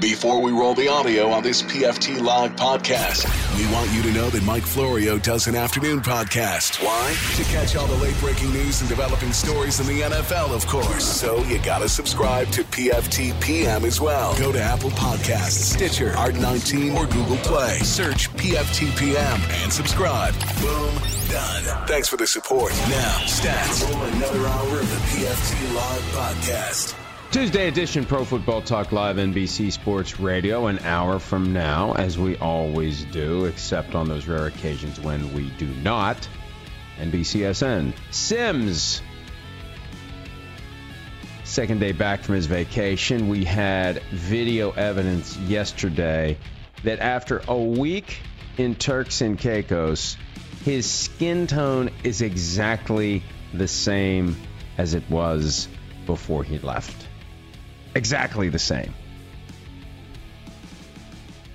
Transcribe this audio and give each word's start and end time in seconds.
Before 0.00 0.40
we 0.40 0.50
roll 0.50 0.74
the 0.74 0.88
audio 0.88 1.28
on 1.30 1.42
this 1.42 1.62
PFT 1.62 2.20
Live 2.20 2.56
podcast, 2.56 3.24
we 3.56 3.72
want 3.72 3.92
you 3.92 4.02
to 4.02 4.10
know 4.12 4.30
that 4.30 4.42
Mike 4.42 4.64
Florio 4.64 5.18
does 5.18 5.46
an 5.46 5.54
afternoon 5.54 6.00
podcast. 6.00 6.82
Why? 6.82 7.14
To 7.36 7.44
catch 7.44 7.76
all 7.76 7.86
the 7.86 7.96
late 8.02 8.18
breaking 8.18 8.52
news 8.52 8.80
and 8.80 8.88
developing 8.88 9.32
stories 9.32 9.78
in 9.78 9.86
the 9.86 10.00
NFL, 10.00 10.54
of 10.54 10.66
course. 10.66 11.04
So 11.04 11.44
you 11.44 11.60
got 11.62 11.80
to 11.80 11.88
subscribe 11.88 12.48
to 12.48 12.64
PFT 12.64 13.38
PM 13.40 13.84
as 13.84 14.00
well. 14.00 14.36
Go 14.38 14.50
to 14.50 14.60
Apple 14.60 14.90
Podcasts, 14.90 15.72
Stitcher, 15.74 16.10
Art19, 16.12 16.96
or 16.96 17.06
Google 17.06 17.36
Play. 17.36 17.78
Search 17.78 18.28
PFT 18.30 18.96
PM 18.98 19.40
and 19.62 19.72
subscribe. 19.72 20.34
Boom, 20.60 20.94
done. 21.30 21.86
Thanks 21.86 22.08
for 22.08 22.16
the 22.16 22.26
support. 22.26 22.72
Now, 22.88 23.18
stats. 23.26 23.88
Roll 23.92 24.02
another 24.02 24.48
hour 24.48 24.80
of 24.80 24.90
the 24.90 24.96
PFT 24.96 25.74
Live 25.74 26.02
podcast. 26.14 27.01
Tuesday 27.32 27.66
edition 27.66 28.04
Pro 28.04 28.26
Football 28.26 28.60
Talk 28.60 28.92
Live 28.92 29.16
NBC 29.16 29.72
Sports 29.72 30.20
Radio, 30.20 30.66
an 30.66 30.78
hour 30.80 31.18
from 31.18 31.54
now, 31.54 31.94
as 31.94 32.18
we 32.18 32.36
always 32.36 33.04
do, 33.06 33.46
except 33.46 33.94
on 33.94 34.06
those 34.06 34.26
rare 34.26 34.44
occasions 34.44 35.00
when 35.00 35.32
we 35.32 35.48
do 35.52 35.66
not. 35.82 36.28
NBCSN. 36.98 37.94
Simms. 38.10 39.00
Second 41.44 41.80
day 41.80 41.92
back 41.92 42.20
from 42.20 42.34
his 42.34 42.44
vacation. 42.44 43.30
We 43.30 43.46
had 43.46 44.02
video 44.10 44.72
evidence 44.72 45.34
yesterday 45.38 46.36
that 46.84 46.98
after 46.98 47.40
a 47.48 47.58
week 47.58 48.18
in 48.58 48.74
Turks 48.74 49.22
and 49.22 49.38
Caicos, 49.38 50.18
his 50.66 50.84
skin 50.84 51.46
tone 51.46 51.88
is 52.04 52.20
exactly 52.20 53.22
the 53.54 53.68
same 53.68 54.36
as 54.76 54.92
it 54.92 55.08
was 55.08 55.66
before 56.04 56.44
he 56.44 56.58
left 56.58 57.08
exactly 57.94 58.48
the 58.48 58.58
same. 58.58 58.94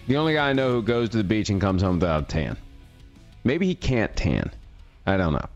The 0.07 0.17
only 0.17 0.33
guy 0.33 0.49
I 0.49 0.53
know 0.53 0.71
who 0.71 0.81
goes 0.81 1.09
to 1.09 1.17
the 1.17 1.23
beach 1.23 1.49
and 1.49 1.59
comes 1.59 1.81
home 1.81 1.99
without 1.99 2.23
a 2.23 2.25
tan. 2.25 2.57
Maybe 3.43 3.65
he 3.65 3.75
can't 3.75 4.15
tan. 4.15 4.51
I 5.05 5.17
don't 5.17 5.33
know. 5.33 5.47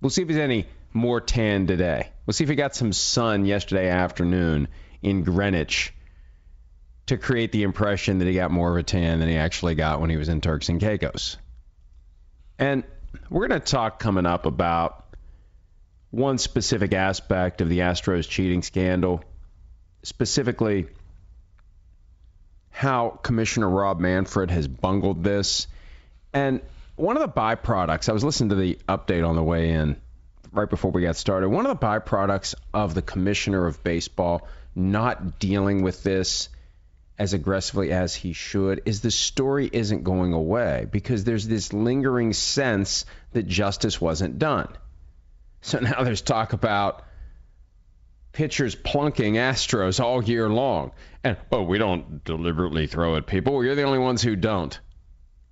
We'll 0.00 0.10
see 0.10 0.22
if 0.22 0.28
he's 0.28 0.38
any 0.38 0.66
more 0.92 1.20
tan 1.20 1.66
today. 1.66 2.08
We'll 2.26 2.34
see 2.34 2.44
if 2.44 2.50
he 2.50 2.56
got 2.56 2.74
some 2.74 2.92
sun 2.92 3.44
yesterday 3.44 3.88
afternoon 3.88 4.68
in 5.02 5.24
Greenwich 5.24 5.92
to 7.06 7.16
create 7.18 7.52
the 7.52 7.64
impression 7.64 8.18
that 8.18 8.28
he 8.28 8.34
got 8.34 8.50
more 8.50 8.70
of 8.70 8.76
a 8.76 8.82
tan 8.82 9.18
than 9.18 9.28
he 9.28 9.36
actually 9.36 9.74
got 9.74 10.00
when 10.00 10.10
he 10.10 10.16
was 10.16 10.28
in 10.28 10.40
Turks 10.40 10.68
and 10.68 10.80
Caicos. 10.80 11.36
And 12.58 12.84
we're 13.28 13.48
going 13.48 13.60
to 13.60 13.66
talk 13.66 13.98
coming 13.98 14.26
up 14.26 14.46
about 14.46 15.16
one 16.10 16.38
specific 16.38 16.92
aspect 16.92 17.60
of 17.60 17.68
the 17.68 17.80
Astros 17.80 18.28
cheating 18.28 18.62
scandal 18.62 19.24
specifically 20.02 20.86
how 22.70 23.10
Commissioner 23.22 23.68
Rob 23.68 24.00
Manfred 24.00 24.50
has 24.50 24.66
bungled 24.66 25.22
this. 25.22 25.66
And 26.32 26.60
one 26.96 27.16
of 27.16 27.22
the 27.22 27.28
byproducts, 27.40 28.08
I 28.08 28.12
was 28.12 28.24
listening 28.24 28.50
to 28.50 28.56
the 28.56 28.78
update 28.88 29.26
on 29.26 29.36
the 29.36 29.42
way 29.42 29.70
in 29.70 29.96
right 30.52 30.68
before 30.68 30.90
we 30.90 31.02
got 31.02 31.16
started. 31.16 31.48
One 31.48 31.66
of 31.66 31.78
the 31.78 31.86
byproducts 31.86 32.54
of 32.74 32.94
the 32.94 33.02
Commissioner 33.02 33.66
of 33.66 33.82
Baseball 33.82 34.46
not 34.74 35.38
dealing 35.38 35.82
with 35.82 36.02
this 36.02 36.48
as 37.18 37.34
aggressively 37.34 37.92
as 37.92 38.14
he 38.14 38.32
should 38.32 38.82
is 38.84 39.00
the 39.00 39.10
story 39.10 39.68
isn't 39.72 40.02
going 40.02 40.32
away 40.32 40.86
because 40.90 41.24
there's 41.24 41.46
this 41.46 41.72
lingering 41.72 42.32
sense 42.32 43.04
that 43.32 43.46
justice 43.46 44.00
wasn't 44.00 44.38
done. 44.38 44.68
So 45.60 45.78
now 45.80 46.02
there's 46.02 46.22
talk 46.22 46.52
about 46.52 47.04
pitchers 48.32 48.74
plunking 48.74 49.34
Astros 49.34 50.00
all 50.00 50.22
year 50.24 50.48
long. 50.48 50.92
And, 51.22 51.36
oh, 51.50 51.62
we 51.62 51.78
don't 51.78 52.24
deliberately 52.24 52.86
throw 52.86 53.16
at 53.16 53.26
people. 53.26 53.64
You're 53.64 53.74
the 53.74 53.82
only 53.82 53.98
ones 53.98 54.22
who 54.22 54.36
don't. 54.36 54.78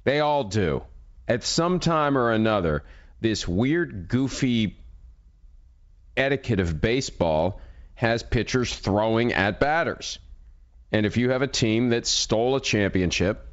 They 0.05 0.21
all 0.21 0.45
do. 0.45 0.83
At 1.29 1.45
some 1.45 1.79
time 1.79 2.19
or 2.19 2.33
another, 2.33 2.85
this 3.21 3.47
weird, 3.47 4.09
goofy 4.09 4.79
etiquette 6.17 6.61
of 6.61 6.81
baseball 6.81 7.61
has 7.95 8.23
pitchers 8.23 8.75
throwing 8.75 9.33
at 9.33 9.61
batters. 9.61 10.19
And 10.91 11.07
if 11.07 11.17
you 11.17 11.31
have 11.31 11.43
a 11.43 11.47
team 11.47 11.91
that 11.91 12.07
stole 12.07 12.57
a 12.57 12.61
championship 12.61 13.47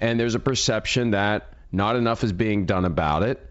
and 0.00 0.18
there's 0.18 0.34
a 0.34 0.40
perception 0.40 1.10
that 1.10 1.52
not 1.72 1.96
enough 1.96 2.24
is 2.24 2.32
being 2.32 2.64
done 2.64 2.84
about 2.84 3.24
it, 3.24 3.44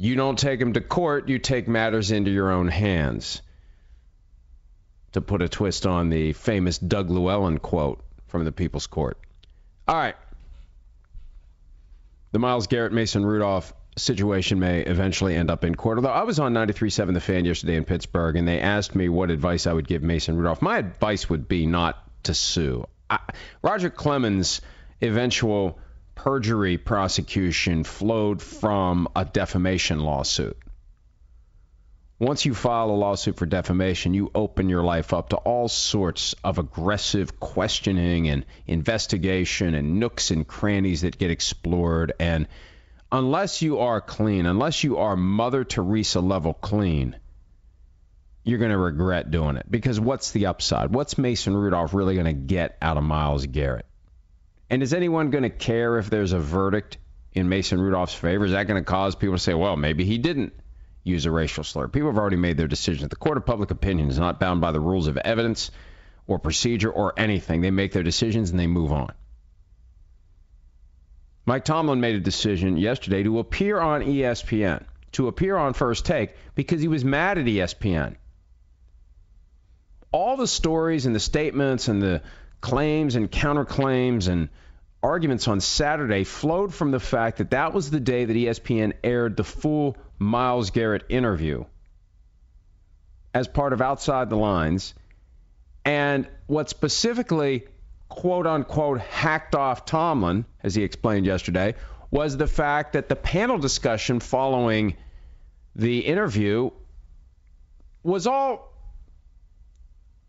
you 0.00 0.16
don't 0.16 0.38
take 0.38 0.58
them 0.58 0.72
to 0.72 0.80
court, 0.80 1.28
you 1.28 1.38
take 1.38 1.68
matters 1.68 2.10
into 2.10 2.30
your 2.30 2.50
own 2.50 2.68
hands. 2.68 3.42
To 5.12 5.20
put 5.20 5.42
a 5.42 5.48
twist 5.48 5.86
on 5.86 6.08
the 6.08 6.32
famous 6.32 6.78
Doug 6.78 7.10
Llewellyn 7.10 7.58
quote 7.58 8.02
from 8.28 8.44
the 8.44 8.52
People's 8.52 8.86
Court. 8.86 9.18
All 9.86 9.96
right. 9.96 10.14
The 12.32 12.38
Myles 12.38 12.66
Garrett 12.66 12.92
Mason 12.92 13.26
Rudolph 13.26 13.74
situation 13.98 14.58
may 14.58 14.80
eventually 14.80 15.34
end 15.34 15.50
up 15.50 15.64
in 15.64 15.74
court. 15.74 15.98
Although 15.98 16.08
I 16.08 16.22
was 16.22 16.38
on 16.38 16.54
93.7 16.54 17.12
The 17.12 17.20
Fan 17.20 17.44
yesterday 17.44 17.76
in 17.76 17.84
Pittsburgh, 17.84 18.36
and 18.36 18.48
they 18.48 18.60
asked 18.60 18.94
me 18.94 19.10
what 19.10 19.30
advice 19.30 19.66
I 19.66 19.74
would 19.74 19.86
give 19.86 20.02
Mason 20.02 20.34
Rudolph. 20.36 20.62
My 20.62 20.78
advice 20.78 21.28
would 21.28 21.46
be 21.46 21.66
not 21.66 22.02
to 22.22 22.32
sue. 22.32 22.86
I, 23.10 23.18
Roger 23.60 23.90
Clemens' 23.90 24.62
eventual 25.02 25.78
perjury 26.22 26.76
prosecution 26.76 27.82
flowed 27.82 28.42
from 28.42 29.08
a 29.16 29.24
defamation 29.24 30.00
lawsuit. 30.00 30.54
Once 32.18 32.44
you 32.44 32.52
file 32.52 32.90
a 32.90 32.92
lawsuit 32.92 33.36
for 33.36 33.46
defamation, 33.46 34.12
you 34.12 34.30
open 34.34 34.68
your 34.68 34.82
life 34.82 35.14
up 35.14 35.30
to 35.30 35.36
all 35.36 35.66
sorts 35.66 36.34
of 36.44 36.58
aggressive 36.58 37.40
questioning 37.40 38.28
and 38.28 38.44
investigation 38.66 39.74
and 39.74 39.98
nooks 39.98 40.30
and 40.30 40.46
crannies 40.46 41.00
that 41.00 41.16
get 41.16 41.30
explored. 41.30 42.12
And 42.20 42.48
unless 43.10 43.62
you 43.62 43.78
are 43.78 44.02
clean, 44.02 44.44
unless 44.44 44.84
you 44.84 44.98
are 44.98 45.16
Mother 45.16 45.64
Teresa 45.64 46.20
level 46.20 46.52
clean, 46.52 47.16
you're 48.44 48.58
going 48.58 48.72
to 48.72 48.76
regret 48.76 49.30
doing 49.30 49.56
it. 49.56 49.64
Because 49.70 49.98
what's 49.98 50.32
the 50.32 50.46
upside? 50.46 50.90
What's 50.90 51.16
Mason 51.16 51.56
Rudolph 51.56 51.94
really 51.94 52.12
going 52.12 52.26
to 52.26 52.34
get 52.34 52.76
out 52.82 52.98
of 52.98 53.04
Myles 53.04 53.46
Garrett? 53.46 53.86
And 54.70 54.84
is 54.84 54.94
anyone 54.94 55.30
going 55.30 55.42
to 55.42 55.50
care 55.50 55.98
if 55.98 56.08
there's 56.08 56.32
a 56.32 56.38
verdict 56.38 56.96
in 57.32 57.48
Mason 57.48 57.80
Rudolph's 57.80 58.14
favor? 58.14 58.44
Is 58.44 58.52
that 58.52 58.68
going 58.68 58.80
to 58.80 58.88
cause 58.88 59.16
people 59.16 59.34
to 59.34 59.42
say, 59.42 59.52
well, 59.52 59.76
maybe 59.76 60.04
he 60.04 60.16
didn't 60.18 60.52
use 61.02 61.26
a 61.26 61.30
racial 61.30 61.64
slur? 61.64 61.88
People 61.88 62.08
have 62.08 62.18
already 62.18 62.36
made 62.36 62.56
their 62.56 62.68
decision. 62.68 63.08
The 63.08 63.16
court 63.16 63.36
of 63.36 63.44
public 63.44 63.72
opinion 63.72 64.08
is 64.08 64.18
not 64.18 64.38
bound 64.38 64.60
by 64.60 64.70
the 64.70 64.80
rules 64.80 65.08
of 65.08 65.16
evidence 65.16 65.72
or 66.28 66.38
procedure 66.38 66.90
or 66.90 67.12
anything. 67.18 67.60
They 67.60 67.72
make 67.72 67.92
their 67.92 68.04
decisions 68.04 68.50
and 68.50 68.60
they 68.60 68.68
move 68.68 68.92
on. 68.92 69.12
Mike 71.46 71.64
Tomlin 71.64 72.00
made 72.00 72.14
a 72.14 72.20
decision 72.20 72.76
yesterday 72.76 73.24
to 73.24 73.40
appear 73.40 73.80
on 73.80 74.02
ESPN, 74.02 74.84
to 75.12 75.26
appear 75.26 75.56
on 75.56 75.72
First 75.72 76.06
Take, 76.06 76.36
because 76.54 76.80
he 76.80 76.86
was 76.86 77.04
mad 77.04 77.38
at 77.38 77.46
ESPN. 77.46 78.14
All 80.12 80.36
the 80.36 80.46
stories 80.46 81.06
and 81.06 81.14
the 81.14 81.20
statements 81.20 81.88
and 81.88 82.00
the 82.00 82.22
claims 82.60 83.16
and 83.16 83.30
counterclaims 83.30 84.28
and 84.28 84.48
arguments 85.02 85.48
on 85.48 85.60
Saturday 85.60 86.24
flowed 86.24 86.74
from 86.74 86.90
the 86.90 87.00
fact 87.00 87.38
that 87.38 87.50
that 87.50 87.72
was 87.72 87.90
the 87.90 88.00
day 88.00 88.24
that 88.24 88.36
ESPN 88.36 88.92
aired 89.02 89.36
the 89.36 89.44
full 89.44 89.96
Myles 90.18 90.70
Garrett 90.70 91.04
interview 91.08 91.64
as 93.32 93.48
part 93.48 93.72
of 93.72 93.80
Outside 93.80 94.28
the 94.28 94.36
Lines. 94.36 94.94
And 95.84 96.28
what 96.46 96.68
specifically, 96.68 97.66
quote 98.08 98.46
unquote, 98.46 99.00
hacked 99.00 99.54
off 99.54 99.86
Tomlin, 99.86 100.44
as 100.62 100.74
he 100.74 100.82
explained 100.82 101.24
yesterday, 101.24 101.74
was 102.10 102.36
the 102.36 102.46
fact 102.46 102.92
that 102.94 103.08
the 103.08 103.16
panel 103.16 103.58
discussion 103.58 104.20
following 104.20 104.96
the 105.76 106.00
interview 106.00 106.70
was 108.02 108.26
all 108.26 108.74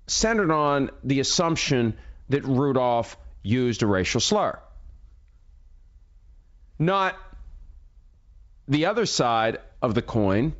centered 0.07 0.51
on 0.51 0.91
the 1.03 1.19
assumption 1.19 1.97
that 2.31 2.43
Rudolph 2.43 3.17
used 3.43 3.83
a 3.83 3.87
racial 3.87 4.21
slur. 4.21 4.59
Not 6.79 7.15
the 8.67 8.85
other 8.87 9.05
side 9.05 9.59
of 9.81 9.93
the 9.93 10.01
coin. 10.01 10.53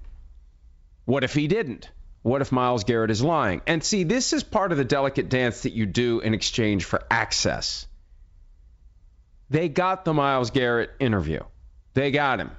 What 1.06 1.24
if 1.24 1.34
he 1.34 1.48
didn't? 1.48 1.90
What 2.22 2.42
if 2.42 2.52
Myles 2.52 2.84
Garrett 2.84 3.10
is 3.10 3.24
lying? 3.24 3.62
And 3.66 3.84
see, 3.84 4.04
this 4.04 4.34
is 4.34 4.44
part 4.44 4.72
of 4.72 4.78
the 4.78 4.86
delicate 4.86 5.30
dance 5.30 5.64
that 5.64 5.74
you 5.74 5.86
do 5.86 6.20
in 6.20 6.34
exchange 6.34 6.86
for 6.86 7.02
access. 7.10 7.88
They 9.50 9.70
got 9.70 10.06
the 10.06 10.14
Myles 10.14 10.52
Garrett 10.52 10.92
interview. 11.00 11.42
They 11.94 12.12
got 12.12 12.40
him. 12.40 12.52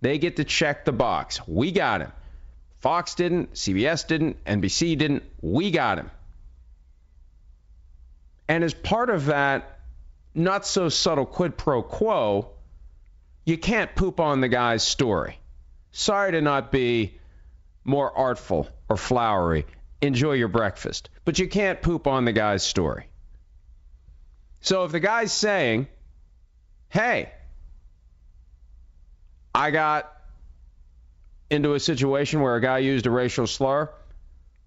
They 0.00 0.18
get 0.18 0.36
to 0.36 0.44
check 0.44 0.84
the 0.84 0.92
box. 0.92 1.40
We 1.48 1.72
got 1.72 2.00
him. 2.02 2.12
Fox 2.80 3.14
didn't, 3.14 3.54
CBS 3.54 4.06
didn't, 4.06 4.44
NBC 4.44 4.96
didn't. 4.96 5.24
We 5.40 5.70
got 5.70 5.98
him. 5.98 6.10
And 8.48 8.64
as 8.64 8.72
part 8.74 9.10
of 9.10 9.26
that 9.26 9.78
not 10.34 10.66
so 10.66 10.88
subtle 10.88 11.26
quid 11.26 11.56
pro 11.56 11.82
quo, 11.82 12.50
you 13.44 13.58
can't 13.58 13.94
poop 13.94 14.20
on 14.20 14.40
the 14.40 14.48
guy's 14.48 14.82
story. 14.82 15.38
Sorry 15.92 16.32
to 16.32 16.40
not 16.40 16.72
be 16.72 17.18
more 17.84 18.16
artful 18.16 18.68
or 18.88 18.96
flowery. 18.96 19.66
Enjoy 20.00 20.32
your 20.32 20.48
breakfast. 20.48 21.10
But 21.24 21.38
you 21.38 21.48
can't 21.48 21.82
poop 21.82 22.06
on 22.06 22.24
the 22.24 22.32
guy's 22.32 22.62
story. 22.62 23.06
So 24.60 24.84
if 24.84 24.92
the 24.92 25.00
guy's 25.00 25.32
saying, 25.32 25.88
hey, 26.88 27.32
I 29.54 29.70
got 29.70 30.12
into 31.50 31.74
a 31.74 31.80
situation 31.80 32.40
where 32.40 32.54
a 32.56 32.60
guy 32.60 32.78
used 32.78 33.06
a 33.06 33.10
racial 33.10 33.46
slur, 33.46 33.90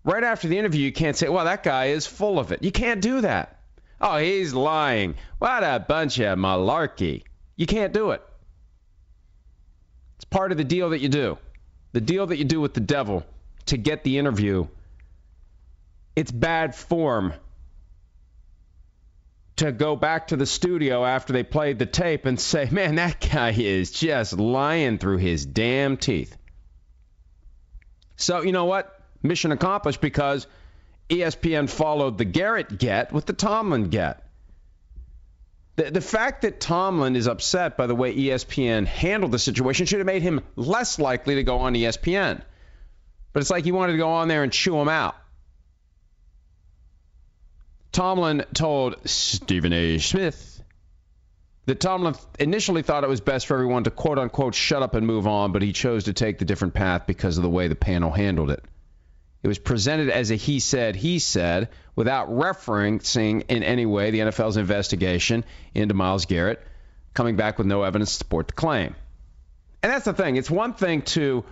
right 0.04 0.24
after 0.24 0.48
the 0.48 0.58
interview, 0.58 0.82
you 0.82 0.92
can't 0.92 1.16
say, 1.16 1.30
well, 1.30 1.46
that 1.46 1.64
guy 1.64 1.88
is 1.88 2.08
full 2.08 2.40
of 2.40 2.52
it. 2.52 2.64
You 2.64 2.72
can't 2.72 3.02
do 3.02 3.22
that. 3.22 3.61
Oh, 4.02 4.18
he's 4.18 4.54
lying. 4.54 5.16
What 5.38 5.64
a 5.64 5.80
bunch 5.88 6.20
of 6.20 6.38
malarkey. 6.40 7.24
You 7.56 7.68
can't 7.68 7.94
do 7.94 8.12
it. 8.12 8.24
It's 10.16 10.26
part 10.26 10.52
of 10.52 10.58
the 10.58 10.64
deal 10.64 10.90
that 10.90 11.00
you 11.00 11.10
do. 11.10 11.38
The 11.94 12.02
deal 12.02 12.26
that 12.28 12.38
you 12.38 12.46
do 12.46 12.60
with 12.60 12.74
the 12.74 12.80
devil 12.80 13.24
to 13.68 13.78
get 13.78 14.04
the 14.04 14.18
interview. 14.18 14.68
It's 16.16 16.32
bad 16.32 16.74
form 16.74 17.34
to 19.58 19.72
go 19.72 19.96
back 19.96 20.30
to 20.30 20.36
the 20.36 20.48
studio 20.48 21.06
after 21.06 21.34
they 21.34 21.44
played 21.44 21.78
the 21.78 21.86
tape 21.86 22.26
and 22.26 22.40
say, 22.40 22.68
man, 22.72 22.96
that 22.96 23.20
guy 23.32 23.52
is 23.52 23.92
just 23.92 24.34
lying 24.34 24.98
through 24.98 25.18
his 25.18 25.46
damn 25.46 25.98
teeth. 25.98 26.36
So, 28.16 28.42
you 28.42 28.52
know 28.52 28.66
what? 28.66 29.00
Mission 29.22 29.52
accomplished 29.52 30.02
because 30.02 30.48
ESPN 31.12 31.70
followed 31.70 32.18
the 32.18 32.26
Garrett 32.26 32.78
get 32.78 33.12
with 33.12 33.26
the 33.26 33.34
Tomlin 33.34 33.90
get. 33.90 34.24
The, 35.76 35.92
the 35.92 36.02
fact 36.02 36.44
that 36.44 36.62
Tomlin 36.62 37.18
is 37.18 37.28
upset 37.28 37.76
by 37.76 37.88
the 37.88 37.96
way 37.96 38.16
ESPN 38.16 38.86
handled 38.86 39.34
the 39.34 39.40
situation 39.40 39.86
should 39.86 40.00
have 40.00 40.06
made 40.06 40.22
him 40.22 40.42
less 40.56 41.00
likely 41.00 41.36
to 41.36 41.44
go 41.44 41.58
on 41.60 41.74
ESPN. 41.74 42.42
But 43.34 43.42
it's 43.42 43.50
like 43.50 43.66
he 43.66 43.74
wanted 43.74 43.94
to 43.94 43.98
go 43.98 44.10
on 44.10 44.30
there 44.30 44.44
and 44.44 44.54
chew 44.54 44.80
him 44.80 44.88
out. 44.88 45.16
Tomlin 47.92 48.46
told 48.54 48.96
Stephen 49.06 49.74
A. 49.74 49.98
Smith 49.98 50.64
that 51.66 51.82
Tomlin 51.82 52.16
initially 52.40 52.84
thought 52.84 53.04
it 53.04 53.10
was 53.10 53.20
best 53.20 53.48
for 53.48 53.56
everyone 53.56 53.84
to 53.84 53.92
quote 53.92 54.18
unquote 54.18 54.56
shut 54.56 54.82
up 54.82 54.96
and 54.96 55.06
move 55.06 55.28
on, 55.28 55.52
but 55.52 55.62
he 55.62 55.74
chose 55.74 56.06
to 56.06 56.14
take 56.14 56.40
the 56.40 56.46
different 56.46 56.74
path 56.74 57.06
because 57.06 57.38
of 57.38 57.44
the 57.44 57.50
way 57.50 57.68
the 57.68 57.76
panel 57.76 58.12
handled 58.12 58.50
it. 58.50 58.64
It 59.44 59.48
was 59.48 59.58
presented 59.58 60.10
as 60.10 60.30
a 60.30 60.36
he 60.36 60.60
said, 60.60 60.96
he 60.96 61.20
said, 61.20 61.70
without 61.96 62.30
referencing 62.30 63.44
in 63.50 63.64
any 63.64 63.86
way 63.86 64.12
the 64.12 64.20
NFL's 64.20 64.58
investigation 64.58 65.44
into 65.74 65.96
Myles 65.96 66.26
Garrett, 66.26 66.62
coming 67.14 67.36
back 67.36 67.58
with 67.58 67.68
no 67.68 67.84
evidence 67.84 68.12
to 68.12 68.18
support 68.18 68.48
the 68.48 68.54
claim. 68.54 68.96
And 69.82 69.92
that's 69.92 70.06
the 70.06 70.14
thing. 70.14 70.36
It's 70.36 70.52
one 70.52 70.74
thing 70.74 71.02
to 71.04 71.44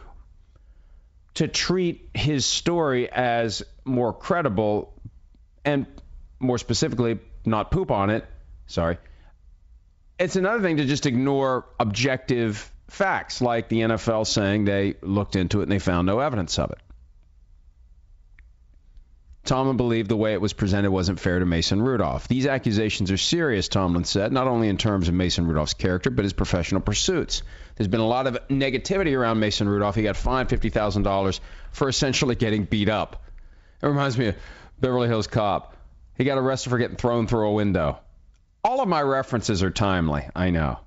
to 1.36 1.48
treat 1.48 2.10
his 2.14 2.46
story 2.46 3.10
as 3.10 3.64
more 3.86 4.12
credible 4.14 4.94
and 5.64 5.86
more 6.40 6.58
specifically 6.58 7.20
not 7.46 7.72
poop 7.72 7.92
on 7.92 8.10
it. 8.10 8.26
Sorry. 8.68 8.98
It's 10.18 10.36
another 10.36 10.62
thing 10.62 10.78
to 10.78 10.86
just 10.86 11.06
ignore 11.06 11.66
objective 11.80 12.72
facts 12.88 13.42
like 13.42 13.70
the 13.70 13.82
NFL 13.82 14.28
saying 14.28 14.66
they 14.66 14.96
looked 15.02 15.36
into 15.36 15.62
it 15.62 15.64
and 15.64 15.72
they 15.72 15.80
found 15.80 16.08
no 16.08 16.20
evidence 16.20 16.60
of 16.60 16.72
it. 16.72 16.80
Tomlin 19.50 19.78
believed 19.78 20.12
the 20.12 20.16
way 20.16 20.34
it 20.34 20.42
was 20.42 20.54
presented 20.54 20.92
wasn't 20.92 21.20
fair 21.20 21.40
to 21.40 21.46
Mason 21.46 21.82
Rudolph. 21.82 22.28
These 22.28 22.46
accusations 22.46 23.10
are 23.10 23.18
serious, 23.18 23.68
Tomlin 23.68 24.04
said, 24.04 24.32
not 24.32 24.46
only 24.46 24.70
in 24.70 24.78
terms 24.78 25.08
of 25.08 25.16
Mason 25.16 25.48
Rudolph's 25.48 25.74
character, 25.74 26.12
but 26.12 26.24
his 26.24 26.34
professional 26.34 26.82
pursuits. 26.82 27.42
There's 27.76 27.88
been 27.88 28.00
a 28.00 28.06
lot 28.06 28.28
of 28.28 28.38
negativity 28.50 29.18
around 29.18 29.40
Mason 29.40 29.68
Rudolph. 29.68 29.96
He 29.96 30.04
got 30.04 30.18
fined 30.18 30.50
$50,000 30.50 31.40
for 31.72 31.90
essentially 31.90 32.36
getting 32.36 32.66
beat 32.66 32.90
up. 32.90 33.24
It 33.82 33.88
reminds 33.88 34.20
me 34.20 34.28
of 34.28 34.36
Beverly 34.80 35.08
Hills 35.08 35.26
Cop. 35.26 35.76
He 36.16 36.26
got 36.26 36.38
arrested 36.38 36.70
for 36.70 36.78
getting 36.78 36.98
thrown 36.98 37.26
through 37.26 37.48
a 37.48 37.54
window. 37.54 37.98
All 38.64 38.82
of 38.82 38.88
my 38.88 39.02
references 39.02 39.64
are 39.64 39.72
timely, 39.72 40.30
I 40.36 40.52
know. 40.52 40.78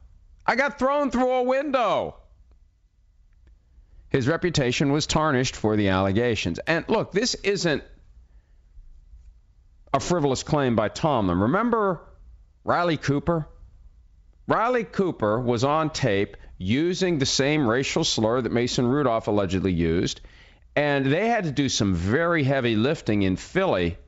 I 0.47 0.55
got 0.55 0.79
thrown 0.79 1.11
through 1.11 1.33
a 1.33 1.43
window. 1.43 2.15
His 4.09 4.29
reputation 4.29 4.93
was 4.93 5.09
tarnished 5.09 5.57
for 5.57 5.75
the 5.75 5.89
allegations. 5.89 6.61
And 6.61 6.85
look, 6.89 7.11
this 7.11 7.35
isn't 7.35 7.83
a 9.93 10.01
frivolous 10.01 10.43
claim 10.43 10.75
by 10.75 10.89
Tomlin. 10.89 11.39
Remember 11.39 12.01
Riley 12.65 12.97
Cooper? 12.97 13.47
Riley 14.47 14.85
Cooper 14.85 15.39
was 15.39 15.65
on 15.65 15.91
tape 15.91 16.37
using 16.59 17.19
the 17.19 17.27
same 17.27 17.67
racial 17.67 18.05
slur 18.05 18.41
that 18.41 18.53
Mason 18.53 18.87
Rudolph 18.87 19.29
allegedly 19.29 19.73
used, 19.73 20.21
and 20.75 21.05
they 21.07 21.29
had 21.29 21.45
to 21.45 21.51
do 21.51 21.69
some 21.69 21.95
very 21.95 22.43
heavy 22.43 22.77
lifting 22.77 23.23
in 23.23 23.37
Philly. 23.37 23.99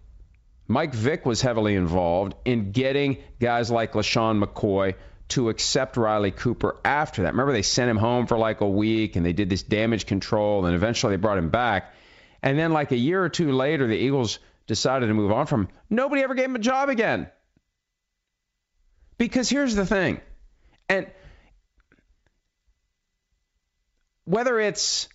Mike 0.66 0.94
Vick 0.94 1.26
was 1.26 1.42
heavily 1.42 1.74
involved 1.74 2.34
in 2.44 2.72
getting 2.72 3.18
guys 3.38 3.70
like 3.70 3.92
LeSean 3.92 4.42
McCoy 4.42 4.94
to 5.28 5.50
accept 5.50 5.96
Riley 5.96 6.30
Cooper 6.30 6.76
after 6.84 7.22
that. 7.22 7.32
Remember, 7.32 7.52
they 7.52 7.62
sent 7.62 7.90
him 7.90 7.96
home 7.96 8.26
for 8.26 8.38
like 8.38 8.60
a 8.60 8.68
week 8.68 9.16
and 9.16 9.24
they 9.24 9.32
did 9.32 9.50
this 9.50 9.62
damage 9.62 10.06
control, 10.06 10.64
and 10.64 10.74
eventually 10.74 11.16
they 11.16 11.20
brought 11.20 11.38
him 11.38 11.50
back. 11.50 11.92
And 12.42 12.58
then, 12.58 12.72
like 12.72 12.92
a 12.92 12.96
year 12.96 13.22
or 13.22 13.28
two 13.28 13.52
later, 13.52 13.86
the 13.86 13.96
Eagles 13.96 14.38
decided 14.66 15.06
to 15.06 15.14
move 15.14 15.32
on 15.32 15.46
from 15.46 15.62
him, 15.62 15.68
nobody 15.90 16.22
ever 16.22 16.34
gave 16.34 16.46
him 16.46 16.56
a 16.56 16.60
job 16.60 16.88
again. 16.88 17.28
Because 19.18 19.48
here's 19.48 19.74
the 19.74 19.86
thing, 19.86 20.20
and 20.88 21.06
whether 24.24 24.58
it's 24.58 25.08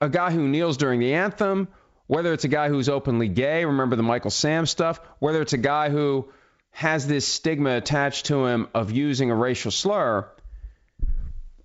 a 0.00 0.08
guy 0.08 0.30
who 0.30 0.48
kneels 0.48 0.76
during 0.76 1.00
the 1.00 1.14
anthem, 1.14 1.68
whether 2.06 2.32
it's 2.32 2.44
a 2.44 2.48
guy 2.48 2.68
who's 2.68 2.88
openly 2.88 3.28
gay, 3.28 3.64
remember 3.64 3.96
the 3.96 4.02
Michael 4.02 4.30
Sam 4.30 4.66
stuff, 4.66 5.00
whether 5.18 5.40
it's 5.40 5.52
a 5.52 5.58
guy 5.58 5.88
who 5.88 6.28
has 6.70 7.06
this 7.06 7.26
stigma 7.26 7.76
attached 7.76 8.26
to 8.26 8.46
him 8.46 8.68
of 8.74 8.90
using 8.90 9.30
a 9.30 9.34
racial 9.34 9.70
slur, 9.70 10.28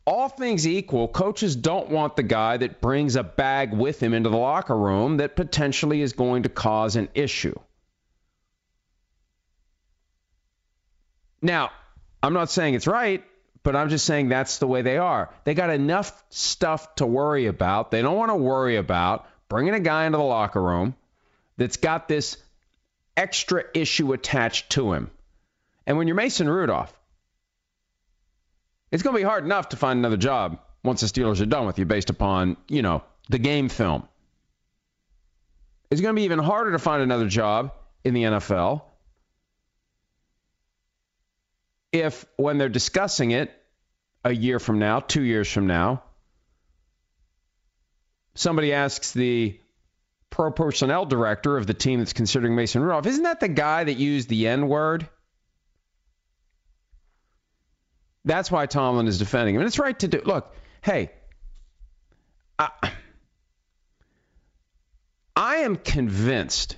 all 0.09 0.27
things 0.27 0.67
equal, 0.67 1.07
coaches 1.07 1.55
don't 1.55 1.89
want 1.89 2.15
the 2.15 2.23
guy 2.23 2.57
that 2.57 2.81
brings 2.81 3.15
a 3.15 3.21
bag 3.21 3.71
with 3.71 4.01
him 4.01 4.15
into 4.15 4.31
the 4.31 4.37
locker 4.37 4.75
room 4.75 5.17
that 5.17 5.35
potentially 5.35 6.01
is 6.01 6.13
going 6.13 6.43
to 6.43 6.49
cause 6.49 6.95
an 6.95 7.09
issue. 7.13 7.53
Now, 11.43 11.69
I'm 12.23 12.33
not 12.33 12.49
saying 12.49 12.73
it's 12.73 12.87
right, 12.87 13.23
but 13.61 13.75
I'm 13.75 13.89
just 13.89 14.03
saying 14.03 14.29
that's 14.29 14.57
the 14.57 14.65
way 14.65 14.81
they 14.81 14.97
are. 14.97 15.29
They 15.43 15.53
got 15.53 15.69
enough 15.69 16.23
stuff 16.31 16.95
to 16.95 17.05
worry 17.05 17.45
about. 17.45 17.91
They 17.91 18.01
don't 18.01 18.17
want 18.17 18.31
to 18.31 18.35
worry 18.35 18.77
about 18.77 19.27
bringing 19.47 19.75
a 19.75 19.79
guy 19.79 20.07
into 20.07 20.17
the 20.17 20.23
locker 20.23 20.61
room 20.61 20.95
that's 21.55 21.77
got 21.77 22.07
this 22.07 22.37
extra 23.15 23.63
issue 23.75 24.11
attached 24.13 24.71
to 24.71 24.91
him. 24.91 25.11
And 25.85 25.99
when 25.99 26.07
you're 26.07 26.15
Mason 26.15 26.49
Rudolph, 26.49 26.98
it's 28.91 29.03
going 29.03 29.15
to 29.15 29.19
be 29.19 29.25
hard 29.25 29.43
enough 29.45 29.69
to 29.69 29.77
find 29.77 29.99
another 29.99 30.17
job 30.17 30.59
once 30.83 31.01
the 31.01 31.07
Steelers 31.07 31.41
are 31.41 31.45
done 31.45 31.65
with 31.65 31.79
you 31.79 31.85
based 31.85 32.09
upon, 32.09 32.57
you 32.67 32.81
know, 32.81 33.03
the 33.29 33.39
game 33.39 33.69
film. 33.69 34.07
It's 35.91 36.01
going 36.01 36.15
to 36.15 36.19
be 36.19 36.25
even 36.25 36.39
harder 36.39 36.71
to 36.71 36.79
find 36.79 37.01
another 37.01 37.27
job 37.27 37.73
in 38.03 38.13
the 38.13 38.23
NFL 38.23 38.83
if, 41.91 42.25
when 42.37 42.57
they're 42.57 42.69
discussing 42.69 43.31
it 43.31 43.51
a 44.23 44.33
year 44.33 44.59
from 44.59 44.79
now, 44.79 44.99
two 44.99 45.21
years 45.21 45.51
from 45.51 45.67
now, 45.67 46.03
somebody 48.35 48.73
asks 48.73 49.11
the 49.11 49.59
pro 50.29 50.51
personnel 50.51 51.05
director 51.05 51.57
of 51.57 51.65
the 51.65 51.73
team 51.73 51.99
that's 51.99 52.13
considering 52.13 52.55
Mason 52.55 52.81
Rudolph, 52.81 53.07
isn't 53.07 53.23
that 53.23 53.39
the 53.39 53.47
guy 53.47 53.83
that 53.83 53.95
used 53.95 54.29
the 54.29 54.47
N 54.47 54.67
word? 54.67 55.07
That's 58.25 58.51
why 58.51 58.65
Tomlin 58.65 59.07
is 59.07 59.19
defending 59.19 59.55
him. 59.55 59.61
And 59.61 59.67
it's 59.67 59.79
right 59.79 59.97
to 59.99 60.07
do. 60.07 60.21
Look, 60.23 60.53
hey, 60.81 61.11
I, 62.57 62.69
I 65.35 65.55
am 65.57 65.77
convinced. 65.77 66.77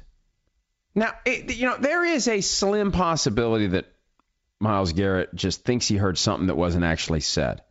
Now, 0.94 1.14
it, 1.26 1.56
you 1.56 1.68
know, 1.68 1.78
there 1.78 2.04
is 2.04 2.28
a 2.28 2.42
slim 2.42 2.92
possibility 2.92 3.68
that 3.68 3.86
Myles 4.60 4.94
Garrett 4.94 5.34
just 5.34 5.64
thinks 5.64 5.88
he 5.88 5.96
heard 5.96 6.18
something 6.18 6.48
that 6.48 6.56
wasn't 6.56 6.86
actually 6.86 7.22
said. 7.22 7.62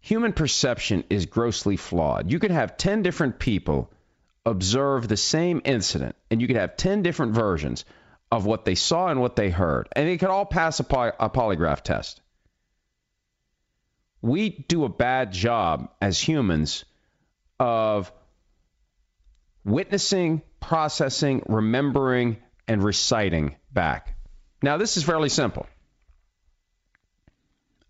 Human 0.00 0.34
perception 0.34 1.04
is 1.08 1.24
grossly 1.24 1.78
flawed. 1.78 2.30
You 2.30 2.38
could 2.38 2.50
have 2.50 2.76
10 2.76 3.02
different 3.02 3.38
people 3.38 3.90
observe 4.44 5.08
the 5.08 5.16
same 5.16 5.62
incident, 5.64 6.16
and 6.30 6.42
you 6.42 6.46
could 6.46 6.56
have 6.56 6.76
10 6.76 7.02
different 7.02 7.32
versions 7.32 7.86
of 8.34 8.46
what 8.46 8.64
they 8.64 8.74
saw 8.74 9.06
and 9.06 9.20
what 9.20 9.36
they 9.36 9.48
heard, 9.48 9.88
and 9.92 10.08
they 10.08 10.16
could 10.16 10.28
all 10.28 10.44
pass 10.44 10.80
a, 10.80 10.84
poly- 10.84 11.12
a 11.20 11.30
polygraph 11.30 11.82
test. 11.82 12.20
We 14.22 14.48
do 14.50 14.84
a 14.84 14.88
bad 14.88 15.30
job 15.30 15.90
as 16.00 16.18
humans 16.18 16.84
of 17.60 18.10
witnessing, 19.64 20.42
processing, 20.58 21.44
remembering, 21.46 22.38
and 22.66 22.82
reciting 22.82 23.54
back. 23.72 24.16
Now, 24.62 24.78
this 24.78 24.96
is 24.96 25.04
fairly 25.04 25.28
simple. 25.28 25.68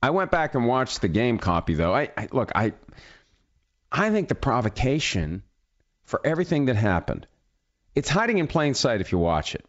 I 0.03 0.11
went 0.11 0.31
back 0.31 0.55
and 0.55 0.67
watched 0.67 1.01
the 1.01 1.09
game 1.09 1.39
copy, 1.39 1.73
though. 1.73 1.95
I, 1.95 2.11
I 2.19 2.29
look, 2.33 2.53
I, 2.55 2.75
I 3.91 4.11
think 4.11 4.29
the 4.29 4.35
provocation 4.35 5.43
for 6.03 6.21
everything 6.23 6.67
that 6.67 6.77
happened, 6.77 7.27
it's 7.95 8.11
hiding 8.11 8.37
in 8.37 8.47
plain 8.47 8.75
sight 8.75 9.01
if 9.01 9.11
you 9.11 9.17
watch 9.17 9.55
it. 9.55 9.65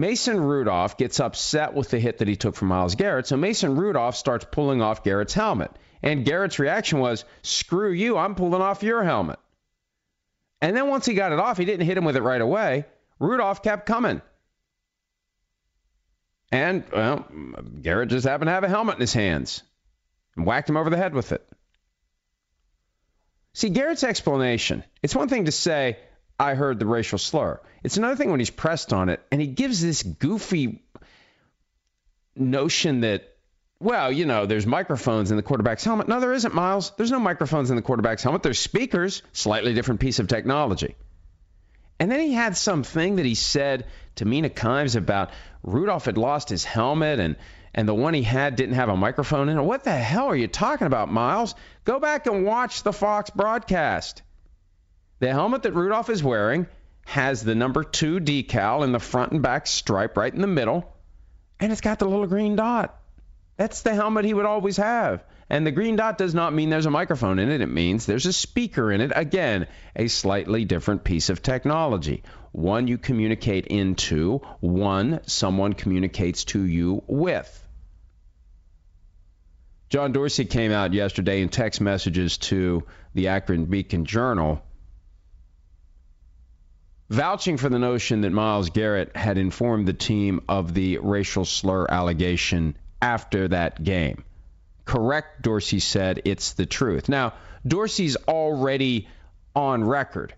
Mason 0.00 0.40
Rudolph 0.40 0.96
gets 0.96 1.20
upset 1.20 1.74
with 1.74 1.90
the 1.90 2.00
hit 2.00 2.18
that 2.18 2.28
he 2.28 2.34
took 2.34 2.56
from 2.56 2.68
Myles 2.68 2.94
Garrett, 2.94 3.26
so 3.26 3.36
Mason 3.36 3.76
Rudolph 3.76 4.16
starts 4.16 4.46
pulling 4.50 4.80
off 4.80 5.04
Garrett's 5.04 5.34
helmet. 5.34 5.70
And 6.02 6.24
Garrett's 6.24 6.58
reaction 6.58 7.00
was, 7.00 7.26
screw 7.42 7.92
you, 7.92 8.16
I'm 8.16 8.34
pulling 8.34 8.62
off 8.62 8.82
your 8.82 9.04
helmet. 9.04 9.38
And 10.62 10.74
then 10.74 10.88
once 10.88 11.04
he 11.04 11.12
got 11.12 11.32
it 11.32 11.38
off, 11.38 11.58
he 11.58 11.66
didn't 11.66 11.84
hit 11.84 11.98
him 11.98 12.04
with 12.04 12.16
it 12.16 12.22
right 12.22 12.40
away. 12.40 12.86
Rudolph 13.18 13.62
kept 13.62 13.84
coming. 13.84 14.22
And, 16.50 16.84
well, 16.90 17.26
Garrett 17.82 18.08
just 18.08 18.26
happened 18.26 18.48
to 18.48 18.52
have 18.52 18.64
a 18.64 18.68
helmet 18.68 18.94
in 18.94 19.02
his 19.02 19.12
hands 19.12 19.62
and 20.34 20.46
whacked 20.46 20.70
him 20.70 20.78
over 20.78 20.88
the 20.88 20.96
head 20.96 21.12
with 21.12 21.32
it. 21.32 21.46
See, 23.52 23.68
Garrett's 23.68 24.04
explanation 24.04 24.82
it's 25.02 25.14
one 25.14 25.28
thing 25.28 25.44
to 25.44 25.52
say, 25.52 25.98
I 26.40 26.54
heard 26.54 26.78
the 26.78 26.86
racial 26.86 27.18
slur. 27.18 27.60
It's 27.84 27.98
another 27.98 28.16
thing 28.16 28.30
when 28.30 28.40
he's 28.40 28.48
pressed 28.48 28.94
on 28.94 29.10
it 29.10 29.20
and 29.30 29.42
he 29.42 29.46
gives 29.46 29.82
this 29.82 30.02
goofy 30.02 30.82
notion 32.34 33.02
that, 33.02 33.36
well, 33.78 34.10
you 34.10 34.24
know, 34.24 34.46
there's 34.46 34.66
microphones 34.66 35.30
in 35.30 35.36
the 35.36 35.42
quarterback's 35.42 35.84
helmet. 35.84 36.08
No, 36.08 36.18
there 36.18 36.32
isn't, 36.32 36.54
Myles. 36.54 36.92
There's 36.96 37.10
no 37.10 37.20
microphones 37.20 37.68
in 37.68 37.76
the 37.76 37.82
quarterback's 37.82 38.22
helmet. 38.22 38.42
There's 38.42 38.58
speakers, 38.58 39.22
slightly 39.32 39.74
different 39.74 40.00
piece 40.00 40.18
of 40.18 40.28
technology. 40.28 40.96
And 41.98 42.10
then 42.10 42.20
he 42.20 42.32
had 42.32 42.56
something 42.56 43.16
that 43.16 43.26
he 43.26 43.34
said 43.34 43.86
to 44.14 44.24
Mina 44.24 44.48
Kimes 44.48 44.96
about 44.96 45.32
Rudolph 45.62 46.06
had 46.06 46.16
lost 46.16 46.48
his 46.48 46.64
helmet 46.64 47.20
and 47.20 47.36
and 47.74 47.86
the 47.86 47.94
one 47.94 48.14
he 48.14 48.22
had 48.22 48.56
didn't 48.56 48.74
have 48.76 48.88
a 48.88 48.96
microphone 48.96 49.50
in 49.50 49.58
it. 49.58 49.62
What 49.62 49.84
the 49.84 49.92
hell 49.92 50.26
are 50.28 50.36
you 50.36 50.48
talking 50.48 50.86
about, 50.86 51.12
Myles? 51.12 51.54
Go 51.84 52.00
back 52.00 52.26
and 52.26 52.44
watch 52.44 52.82
the 52.82 52.92
Fox 52.92 53.28
broadcast. 53.30 54.22
The 55.20 55.32
helmet 55.32 55.62
that 55.62 55.74
Rudolph 55.74 56.08
is 56.08 56.24
wearing 56.24 56.66
has 57.04 57.44
the 57.44 57.54
number 57.54 57.84
two 57.84 58.20
decal 58.20 58.84
in 58.84 58.92
the 58.92 58.98
front 58.98 59.32
and 59.32 59.42
back 59.42 59.66
stripe 59.66 60.16
right 60.16 60.32
in 60.32 60.40
the 60.40 60.46
middle, 60.46 60.96
and 61.60 61.70
it's 61.70 61.82
got 61.82 61.98
the 61.98 62.08
little 62.08 62.26
green 62.26 62.56
dot. 62.56 62.98
That's 63.58 63.82
the 63.82 63.94
helmet 63.94 64.24
he 64.24 64.32
would 64.32 64.46
always 64.46 64.78
have. 64.78 65.22
And 65.50 65.66
the 65.66 65.72
green 65.72 65.96
dot 65.96 66.16
does 66.16 66.34
not 66.34 66.54
mean 66.54 66.70
there's 66.70 66.86
a 66.86 66.90
microphone 66.90 67.38
in 67.38 67.50
it. 67.50 67.60
It 67.60 67.66
means 67.66 68.06
there's 68.06 68.24
a 68.24 68.32
speaker 68.32 68.90
in 68.90 69.02
it. 69.02 69.12
Again, 69.14 69.66
a 69.94 70.08
slightly 70.08 70.64
different 70.64 71.04
piece 71.04 71.28
of 71.28 71.42
technology. 71.42 72.22
One 72.52 72.86
you 72.86 72.96
communicate 72.96 73.66
into, 73.66 74.38
one 74.60 75.20
someone 75.26 75.74
communicates 75.74 76.44
to 76.46 76.62
you 76.62 77.02
with. 77.06 77.66
John 79.90 80.12
Dorsey 80.12 80.46
came 80.46 80.72
out 80.72 80.94
yesterday 80.94 81.42
in 81.42 81.50
text 81.50 81.82
messages 81.82 82.38
to 82.38 82.84
the 83.12 83.28
Akron 83.28 83.66
Beacon 83.66 84.06
Journal 84.06 84.62
vouching 87.10 87.56
for 87.56 87.68
the 87.68 87.78
notion 87.78 88.20
that 88.20 88.30
Myles 88.30 88.70
Garrett 88.70 89.14
had 89.16 89.36
informed 89.36 89.86
the 89.86 89.92
team 89.92 90.40
of 90.48 90.72
the 90.72 90.98
racial 90.98 91.44
slur 91.44 91.86
allegation 91.90 92.76
after 93.02 93.48
that 93.48 93.82
game. 93.82 94.24
Correct, 94.84 95.42
Dorsey 95.42 95.80
said, 95.80 96.22
it's 96.24 96.52
the 96.52 96.66
truth. 96.66 97.08
Now, 97.08 97.34
Dorsey's 97.66 98.16
already 98.28 99.08
on 99.54 99.84
record. 99.84 100.34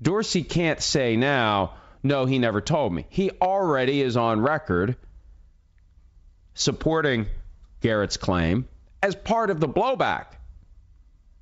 Dorsey 0.00 0.44
can't 0.44 0.80
say 0.80 1.16
now, 1.16 1.74
no, 2.02 2.26
he 2.26 2.38
never 2.38 2.60
told 2.60 2.92
me. 2.92 3.06
He 3.08 3.30
already 3.40 4.02
is 4.02 4.16
on 4.16 4.40
record 4.40 4.96
supporting 6.54 7.26
Garrett's 7.80 8.16
claim 8.16 8.68
as 9.02 9.14
part 9.14 9.50
of 9.50 9.60
the 9.60 9.68
blowback 9.68 10.26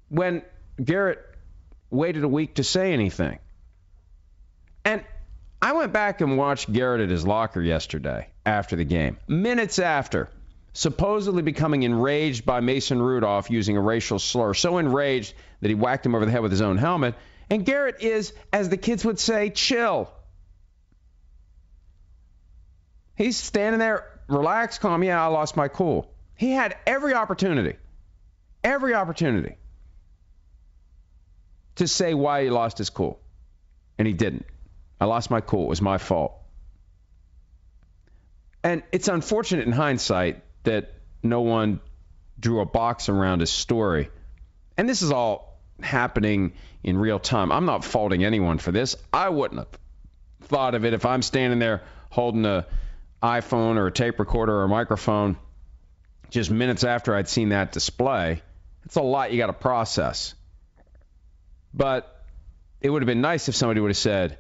when 0.08 0.42
Garrett 0.82 1.18
waited 1.90 2.22
a 2.22 2.28
week 2.28 2.54
to 2.54 2.64
say 2.64 2.92
anything. 2.92 3.38
And 4.86 5.04
I 5.60 5.72
went 5.72 5.92
back 5.92 6.20
and 6.20 6.38
watched 6.38 6.72
Garrett 6.72 7.00
at 7.00 7.10
his 7.10 7.26
locker 7.26 7.60
yesterday 7.60 8.28
after 8.46 8.76
the 8.76 8.84
game, 8.84 9.16
minutes 9.26 9.80
after, 9.80 10.30
supposedly 10.74 11.42
becoming 11.42 11.82
enraged 11.82 12.46
by 12.46 12.60
Mason 12.60 13.02
Rudolph 13.02 13.50
using 13.50 13.76
a 13.76 13.80
racial 13.80 14.20
slur, 14.20 14.54
so 14.54 14.78
enraged 14.78 15.34
that 15.60 15.68
he 15.68 15.74
whacked 15.74 16.06
him 16.06 16.14
over 16.14 16.24
the 16.24 16.30
head 16.30 16.40
with 16.40 16.52
his 16.52 16.60
own 16.60 16.76
helmet. 16.76 17.16
And 17.50 17.66
Garrett 17.66 18.00
is, 18.00 18.32
as 18.52 18.68
the 18.68 18.76
kids 18.76 19.04
would 19.04 19.18
say, 19.18 19.50
chill. 19.50 20.08
He's 23.16 23.36
standing 23.36 23.80
there, 23.80 24.06
relaxed, 24.28 24.80
calm. 24.80 25.02
Yeah, 25.02 25.20
I 25.20 25.26
lost 25.26 25.56
my 25.56 25.66
cool. 25.66 26.08
He 26.36 26.52
had 26.52 26.76
every 26.86 27.14
opportunity, 27.14 27.76
every 28.62 28.94
opportunity 28.94 29.56
to 31.74 31.88
say 31.88 32.14
why 32.14 32.44
he 32.44 32.50
lost 32.50 32.78
his 32.78 32.90
cool. 32.90 33.18
And 33.98 34.06
he 34.06 34.14
didn't. 34.14 34.46
I 35.00 35.04
lost 35.04 35.30
my 35.30 35.40
cool. 35.40 35.64
It 35.64 35.68
was 35.68 35.82
my 35.82 35.98
fault. 35.98 36.32
And 38.62 38.82
it's 38.92 39.08
unfortunate 39.08 39.66
in 39.66 39.72
hindsight 39.72 40.42
that 40.64 40.92
no 41.22 41.42
one 41.42 41.80
drew 42.38 42.60
a 42.60 42.66
box 42.66 43.08
around 43.08 43.40
his 43.40 43.50
story. 43.50 44.10
And 44.76 44.88
this 44.88 45.02
is 45.02 45.12
all 45.12 45.60
happening 45.82 46.52
in 46.82 46.98
real 46.98 47.18
time. 47.18 47.52
I'm 47.52 47.66
not 47.66 47.84
faulting 47.84 48.24
anyone 48.24 48.58
for 48.58 48.72
this. 48.72 48.96
I 49.12 49.28
wouldn't 49.28 49.60
have 49.60 49.68
thought 50.48 50.74
of 50.74 50.84
it 50.84 50.94
if 50.94 51.04
I'm 51.06 51.22
standing 51.22 51.58
there 51.58 51.82
holding 52.10 52.44
a 52.44 52.66
iPhone 53.22 53.76
or 53.76 53.86
a 53.86 53.92
tape 53.92 54.18
recorder 54.18 54.54
or 54.54 54.64
a 54.64 54.68
microphone 54.68 55.36
just 56.30 56.50
minutes 56.50 56.84
after 56.84 57.14
I'd 57.14 57.28
seen 57.28 57.50
that 57.50 57.72
display. 57.72 58.42
It's 58.84 58.96
a 58.96 59.02
lot 59.02 59.32
you 59.32 59.38
got 59.38 59.46
to 59.46 59.52
process. 59.52 60.34
But 61.72 62.24
it 62.80 62.90
would 62.90 63.02
have 63.02 63.06
been 63.06 63.20
nice 63.20 63.48
if 63.48 63.54
somebody 63.54 63.80
would 63.80 63.90
have 63.90 63.96
said, 63.96 64.38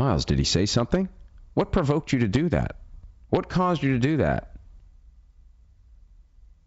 Myles, 0.00 0.24
did 0.24 0.38
he 0.38 0.44
say 0.44 0.64
something? 0.64 1.10
What 1.52 1.72
provoked 1.72 2.12
you 2.12 2.20
to 2.20 2.28
do 2.28 2.48
that? 2.48 2.76
What 3.28 3.50
caused 3.50 3.82
you 3.82 3.92
to 3.92 3.98
do 3.98 4.16
that? 4.16 4.52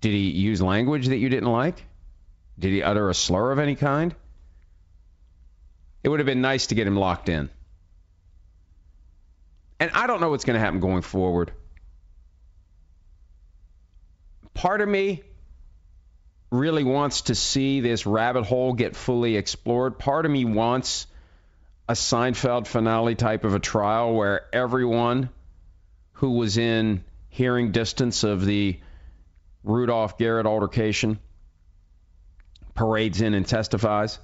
Did 0.01 0.11
he 0.11 0.29
use 0.29 0.61
language 0.61 1.07
that 1.07 1.17
you 1.17 1.29
didn't 1.29 1.51
like? 1.51 1.83
Did 2.59 2.73
he 2.73 2.83
utter 2.83 3.09
a 3.09 3.15
slur 3.15 3.51
of 3.51 3.57
any 3.57 3.75
kind? 3.75 4.13
It 6.03 6.09
would 6.09 6.19
have 6.19 6.27
been 6.27 6.41
nice 6.41 6.67
to 6.67 6.75
get 6.75 6.85
him 6.85 6.95
locked 6.95 7.27
in. 7.27 7.49
And 9.79 9.89
I 9.95 10.05
don't 10.05 10.21
know 10.21 10.29
what's 10.29 10.45
going 10.45 10.59
to 10.59 10.59
happen 10.59 10.79
going 10.79 11.01
forward. 11.01 11.51
part 14.53 14.81
of 14.81 14.87
me 14.87 15.23
really 16.51 16.83
wants 16.83 17.21
to 17.21 17.35
see 17.35 17.79
this 17.79 18.05
rabbit 18.05 18.43
hole 18.43 18.73
get 18.73 18.95
fully 18.95 19.35
explored. 19.35 19.97
Part 19.97 20.25
of 20.25 20.31
me 20.31 20.45
wants 20.45 21.07
a 21.87 21.93
Seinfeld 21.93 22.67
finale 22.67 23.15
type 23.15 23.43
of 23.43 23.53
a 23.53 23.59
trial 23.59 24.13
where 24.13 24.45
everyone 24.53 25.29
who 26.13 26.31
was 26.31 26.57
in 26.57 27.03
hearing 27.29 27.71
distance 27.71 28.23
of 28.23 28.45
the 28.45 28.79
Rudolph 29.63 30.17
Garrett 30.17 30.45
altercation 30.45 31.19
parades 32.73 33.21
in 33.21 33.33
and 33.33 33.47
testifies 33.47 34.19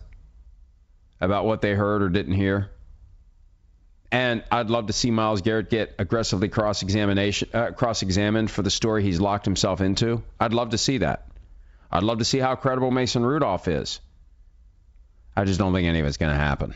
about 1.21 1.45
what 1.45 1.61
they 1.61 1.73
heard 1.73 2.01
or 2.01 2.09
didn't 2.09 2.33
hear. 2.33 2.71
And 4.11 4.43
I'd 4.51 4.69
love 4.69 4.87
to 4.87 4.93
see 4.93 5.11
Myles 5.11 5.41
Garrett 5.41 5.69
get 5.69 5.95
aggressively 5.99 6.49
cross 6.49 6.81
examination 6.81 7.49
uh, 7.53 7.71
cross 7.71 8.01
examined 8.01 8.49
for 8.49 8.63
the 8.63 8.71
story 8.71 9.03
he's 9.03 9.19
locked 9.19 9.45
himself 9.45 9.81
into. 9.81 10.23
I'd 10.39 10.53
love 10.53 10.71
to 10.71 10.77
see 10.77 10.99
that. 10.99 11.27
I'd 11.91 12.03
love 12.03 12.19
to 12.19 12.25
see 12.25 12.39
how 12.39 12.55
credible 12.55 12.89
Mason 12.89 13.23
Rudolph 13.23 13.67
is. 13.67 13.99
I 15.35 15.45
just 15.45 15.59
don't 15.59 15.73
think 15.73 15.87
any 15.87 15.99
of 15.99 16.05
it's 16.07 16.17
going 16.17 16.31
to 16.31 16.37
happen. 16.37 16.73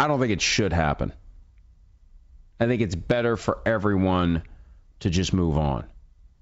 I 0.00 0.08
don't 0.08 0.18
think 0.18 0.32
it 0.32 0.40
should 0.40 0.72
happen. 0.72 1.12
I 2.58 2.66
think 2.66 2.80
it's 2.80 2.94
better 2.94 3.36
for 3.36 3.58
everyone 3.66 4.42
to 5.00 5.10
just 5.10 5.34
move 5.34 5.58
on. 5.58 5.84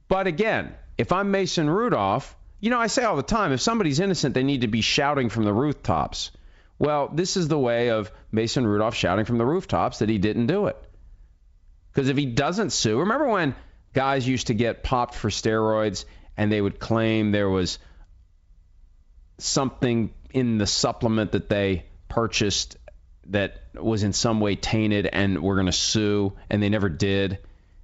But 0.06 0.28
again, 0.28 0.74
if 0.96 1.10
I'm 1.10 1.32
Mason 1.32 1.68
Rudolph, 1.68 2.36
you 2.60 2.70
know, 2.70 2.78
I 2.78 2.86
say 2.86 3.02
all 3.02 3.16
the 3.16 3.22
time 3.24 3.50
if 3.50 3.60
somebody's 3.60 3.98
innocent, 3.98 4.34
they 4.34 4.44
need 4.44 4.60
to 4.60 4.68
be 4.68 4.80
shouting 4.80 5.28
from 5.28 5.44
the 5.44 5.52
rooftops. 5.52 6.30
Well, 6.78 7.10
this 7.12 7.36
is 7.36 7.48
the 7.48 7.58
way 7.58 7.90
of 7.90 8.12
Mason 8.30 8.64
Rudolph 8.64 8.94
shouting 8.94 9.24
from 9.24 9.38
the 9.38 9.46
rooftops 9.46 9.98
that 9.98 10.08
he 10.08 10.18
didn't 10.18 10.46
do 10.46 10.66
it. 10.66 10.76
Because 11.92 12.08
if 12.08 12.16
he 12.16 12.26
doesn't 12.26 12.70
sue, 12.70 13.00
remember 13.00 13.26
when 13.26 13.56
guys 13.92 14.26
used 14.26 14.46
to 14.46 14.54
get 14.54 14.84
popped 14.84 15.16
for 15.16 15.30
steroids 15.30 16.04
and 16.36 16.52
they 16.52 16.60
would 16.60 16.78
claim 16.78 17.32
there 17.32 17.50
was 17.50 17.80
something 19.38 20.14
in 20.30 20.58
the 20.58 20.66
supplement 20.66 21.32
that 21.32 21.48
they 21.48 21.86
purchased 22.08 22.76
that 23.28 23.60
was 23.74 24.02
in 24.02 24.12
some 24.12 24.40
way 24.40 24.56
tainted 24.56 25.06
and 25.06 25.42
we're 25.42 25.56
going 25.56 25.66
to 25.66 25.72
sue 25.72 26.32
and 26.50 26.62
they 26.62 26.68
never 26.68 26.88
did, 26.88 27.38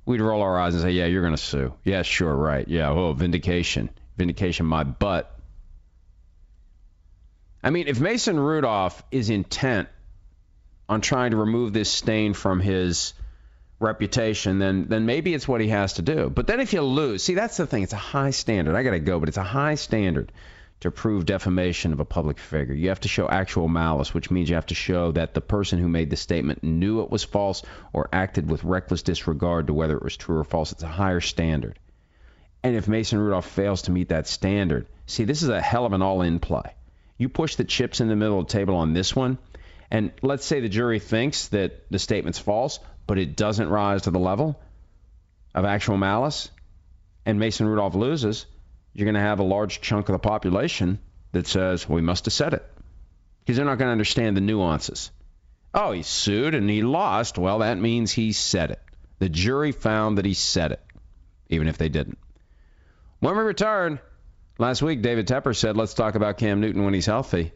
we'd 0.04 0.20
roll 0.20 0.42
our 0.42 0.58
eyes 0.58 0.74
and 0.74 0.82
say, 0.82 0.90
yeah, 0.90 1.06
you're 1.06 1.22
going 1.22 1.36
to 1.36 1.42
sue. 1.42 1.74
Yeah, 1.84 2.02
sure, 2.02 2.34
right. 2.34 2.66
Yeah, 2.66 2.90
oh, 2.90 3.12
vindication. 3.12 3.90
Vindication 4.16 4.66
my 4.66 4.84
butt. 4.84 5.30
I 7.62 7.70
mean, 7.70 7.88
if 7.88 7.98
Mason 7.98 8.38
Rudolph 8.38 9.02
is 9.10 9.30
intent 9.30 9.88
on 10.88 11.00
trying 11.00 11.30
to 11.30 11.36
remove 11.36 11.72
this 11.72 11.90
stain 11.90 12.34
from 12.34 12.60
his 12.60 13.14
reputation, 13.80 14.58
then 14.58 14.86
then 14.88 15.06
maybe 15.06 15.34
it's 15.34 15.48
what 15.48 15.60
he 15.60 15.68
has 15.68 15.94
to 15.94 16.02
do. 16.02 16.30
But 16.30 16.46
then 16.46 16.60
if 16.60 16.72
you 16.72 16.82
lose, 16.82 17.22
see 17.22 17.34
that's 17.34 17.56
the 17.56 17.66
thing. 17.66 17.82
It's 17.82 17.92
a 17.92 17.96
high 17.96 18.30
standard. 18.30 18.76
I 18.76 18.82
got 18.82 18.90
to 18.90 19.00
go, 19.00 19.18
but 19.18 19.28
it's 19.28 19.38
a 19.38 19.42
high 19.42 19.76
standard 19.76 20.30
to 20.80 20.90
prove 20.90 21.24
defamation 21.24 21.92
of 21.92 22.00
a 22.00 22.04
public 22.04 22.38
figure. 22.38 22.74
You 22.74 22.90
have 22.90 23.00
to 23.00 23.08
show 23.08 23.28
actual 23.28 23.68
malice, 23.68 24.12
which 24.12 24.30
means 24.30 24.48
you 24.48 24.56
have 24.56 24.66
to 24.66 24.74
show 24.74 25.12
that 25.12 25.32
the 25.32 25.40
person 25.40 25.78
who 25.78 25.88
made 25.88 26.10
the 26.10 26.16
statement 26.16 26.62
knew 26.62 27.00
it 27.02 27.10
was 27.10 27.24
false 27.24 27.62
or 27.92 28.08
acted 28.12 28.50
with 28.50 28.64
reckless 28.64 29.02
disregard 29.02 29.68
to 29.68 29.74
whether 29.74 29.96
it 29.96 30.02
was 30.02 30.16
true 30.16 30.38
or 30.38 30.44
false. 30.44 30.72
It's 30.72 30.82
a 30.82 30.88
higher 30.88 31.20
standard. 31.20 31.78
And 32.62 32.76
if 32.76 32.88
Mason 32.88 33.18
Rudolph 33.18 33.48
fails 33.48 33.82
to 33.82 33.92
meet 33.92 34.08
that 34.08 34.26
standard, 34.26 34.86
see, 35.06 35.24
this 35.24 35.42
is 35.42 35.48
a 35.48 35.60
hell 35.60 35.86
of 35.86 35.92
an 35.92 36.02
all 36.02 36.22
in 36.22 36.38
play. 36.40 36.74
You 37.18 37.28
push 37.28 37.56
the 37.56 37.64
chips 37.64 38.00
in 38.00 38.08
the 38.08 38.16
middle 38.16 38.40
of 38.40 38.46
the 38.46 38.52
table 38.52 38.76
on 38.76 38.92
this 38.92 39.14
one, 39.14 39.38
and 39.90 40.12
let's 40.22 40.44
say 40.44 40.60
the 40.60 40.68
jury 40.68 40.98
thinks 40.98 41.48
that 41.48 41.90
the 41.90 41.98
statement's 41.98 42.38
false, 42.38 42.80
but 43.06 43.18
it 43.18 43.36
doesn't 43.36 43.68
rise 43.68 44.02
to 44.02 44.10
the 44.10 44.18
level 44.18 44.60
of 45.54 45.64
actual 45.64 45.96
malice, 45.96 46.50
and 47.24 47.38
Mason 47.38 47.66
Rudolph 47.66 47.94
loses, 47.94 48.46
you're 48.94 49.06
going 49.06 49.14
to 49.14 49.20
have 49.20 49.40
a 49.40 49.44
large 49.44 49.80
chunk 49.80 50.08
of 50.08 50.12
the 50.12 50.18
population 50.20 51.00
that 51.32 51.46
says, 51.46 51.88
well, 51.88 51.96
we 51.96 52.02
must 52.02 52.24
have 52.26 52.32
said 52.32 52.54
it. 52.54 52.64
Because 53.40 53.56
they're 53.56 53.66
not 53.66 53.78
going 53.78 53.88
to 53.88 53.92
understand 53.92 54.36
the 54.36 54.40
nuances. 54.40 55.10
Oh, 55.74 55.92
he 55.92 56.02
sued 56.02 56.54
and 56.54 56.70
he 56.70 56.82
lost. 56.82 57.36
Well, 57.36 57.58
that 57.58 57.76
means 57.76 58.12
he 58.12 58.32
said 58.32 58.70
it. 58.70 58.80
The 59.18 59.28
jury 59.28 59.72
found 59.72 60.18
that 60.18 60.24
he 60.24 60.34
said 60.34 60.72
it, 60.72 60.80
even 61.48 61.66
if 61.68 61.76
they 61.76 61.88
didn't. 61.88 62.18
When 63.18 63.36
we 63.36 63.42
return, 63.42 63.98
last 64.58 64.80
week 64.80 65.02
David 65.02 65.26
Tepper 65.26 65.56
said, 65.56 65.76
let's 65.76 65.94
talk 65.94 66.14
about 66.14 66.38
Cam 66.38 66.60
Newton 66.60 66.84
when 66.84 66.94
he's 66.94 67.06
healthy. 67.06 67.52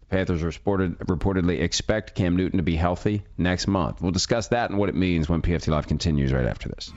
The 0.00 0.06
Panthers 0.06 0.42
reported, 0.42 0.98
reportedly 0.98 1.62
expect 1.62 2.14
Cam 2.14 2.36
Newton 2.36 2.58
to 2.58 2.62
be 2.62 2.76
healthy 2.76 3.24
next 3.38 3.66
month. 3.66 4.02
We'll 4.02 4.12
discuss 4.12 4.48
that 4.48 4.70
and 4.70 4.78
what 4.78 4.90
it 4.90 4.94
means 4.94 5.28
when 5.28 5.40
PFT 5.40 5.68
Live 5.68 5.88
continues 5.88 6.32
right 6.32 6.46
after 6.46 6.68
this. 6.68 6.92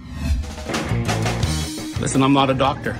Listen, 2.02 2.22
I'm 2.22 2.34
not 2.34 2.50
a 2.50 2.54
doctor 2.54 2.98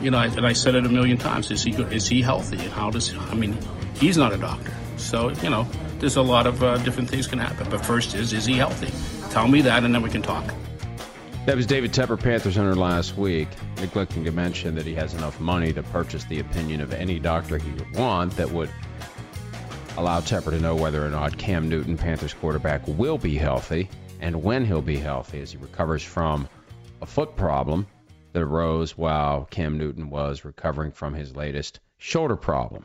you 0.00 0.10
know, 0.10 0.18
and 0.18 0.46
I 0.46 0.52
said 0.52 0.74
it 0.74 0.86
a 0.86 0.88
million 0.88 1.18
times: 1.18 1.50
is 1.50 1.62
he 1.62 1.70
good? 1.70 1.92
Is 1.92 2.06
he 2.06 2.22
healthy? 2.22 2.58
And 2.58 2.72
how 2.72 2.90
does? 2.90 3.14
I 3.14 3.34
mean, 3.34 3.56
he's 3.94 4.16
not 4.16 4.32
a 4.32 4.36
doctor, 4.36 4.72
so 4.96 5.30
you 5.42 5.50
know, 5.50 5.66
there's 5.98 6.16
a 6.16 6.22
lot 6.22 6.46
of 6.46 6.62
uh, 6.62 6.78
different 6.78 7.10
things 7.10 7.26
can 7.26 7.38
happen. 7.38 7.68
But 7.70 7.84
first 7.84 8.14
is, 8.14 8.32
is 8.32 8.46
he 8.46 8.54
healthy? 8.54 8.92
Tell 9.30 9.48
me 9.48 9.60
that, 9.62 9.84
and 9.84 9.94
then 9.94 10.02
we 10.02 10.10
can 10.10 10.22
talk. 10.22 10.44
That 11.46 11.54
was 11.54 11.66
David 11.66 11.92
Tepper, 11.92 12.20
Panthers 12.20 12.58
owner, 12.58 12.74
last 12.74 13.16
week, 13.16 13.48
neglecting 13.76 14.24
to 14.24 14.32
mention 14.32 14.74
that 14.74 14.84
he 14.84 14.94
has 14.94 15.14
enough 15.14 15.38
money 15.38 15.72
to 15.72 15.82
purchase 15.84 16.24
the 16.24 16.40
opinion 16.40 16.80
of 16.80 16.92
any 16.92 17.20
doctor 17.20 17.56
he 17.58 17.70
would 17.70 17.94
want 17.94 18.36
that 18.36 18.50
would 18.50 18.70
allow 19.96 20.20
Tepper 20.20 20.50
to 20.50 20.58
know 20.58 20.74
whether 20.74 21.06
or 21.06 21.08
not 21.08 21.38
Cam 21.38 21.68
Newton, 21.68 21.96
Panthers 21.96 22.34
quarterback, 22.34 22.82
will 22.88 23.16
be 23.16 23.36
healthy 23.36 23.88
and 24.20 24.42
when 24.42 24.64
he'll 24.64 24.82
be 24.82 24.96
healthy 24.96 25.40
as 25.40 25.52
he 25.52 25.58
recovers 25.58 26.02
from 26.02 26.48
a 27.02 27.06
foot 27.06 27.36
problem 27.36 27.86
that 28.36 28.42
arose 28.42 28.98
while 28.98 29.46
Cam 29.46 29.78
Newton 29.78 30.10
was 30.10 30.44
recovering 30.44 30.92
from 30.92 31.14
his 31.14 31.34
latest 31.34 31.80
shoulder 31.96 32.36
problem. 32.36 32.84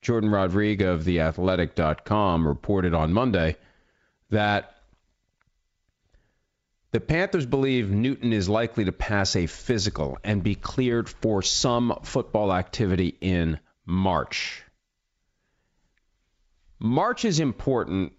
Jourdan 0.00 0.32
Rodrigue 0.32 0.80
of 0.80 1.04
theathletic.com 1.04 2.48
reported 2.48 2.94
on 2.94 3.12
Monday 3.12 3.56
that 4.30 4.74
the 6.92 7.00
Panthers 7.00 7.44
believe 7.44 7.90
Newton 7.90 8.32
is 8.32 8.48
likely 8.48 8.86
to 8.86 8.92
pass 8.92 9.36
a 9.36 9.44
physical 9.44 10.16
and 10.24 10.42
be 10.42 10.54
cleared 10.54 11.10
for 11.10 11.42
some 11.42 11.98
football 12.04 12.54
activity 12.54 13.14
in 13.20 13.60
March. 13.84 14.62
March 16.78 17.26
is 17.26 17.38
important 17.38 18.14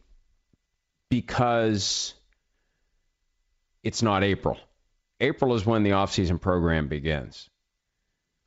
because 1.10 2.14
it's 3.82 4.04
not 4.04 4.24
April. 4.24 4.60
April 5.20 5.54
is 5.56 5.66
when 5.66 5.84
the 5.84 5.92
offseason 5.92 6.42
program 6.42 6.88
begins. 6.88 7.50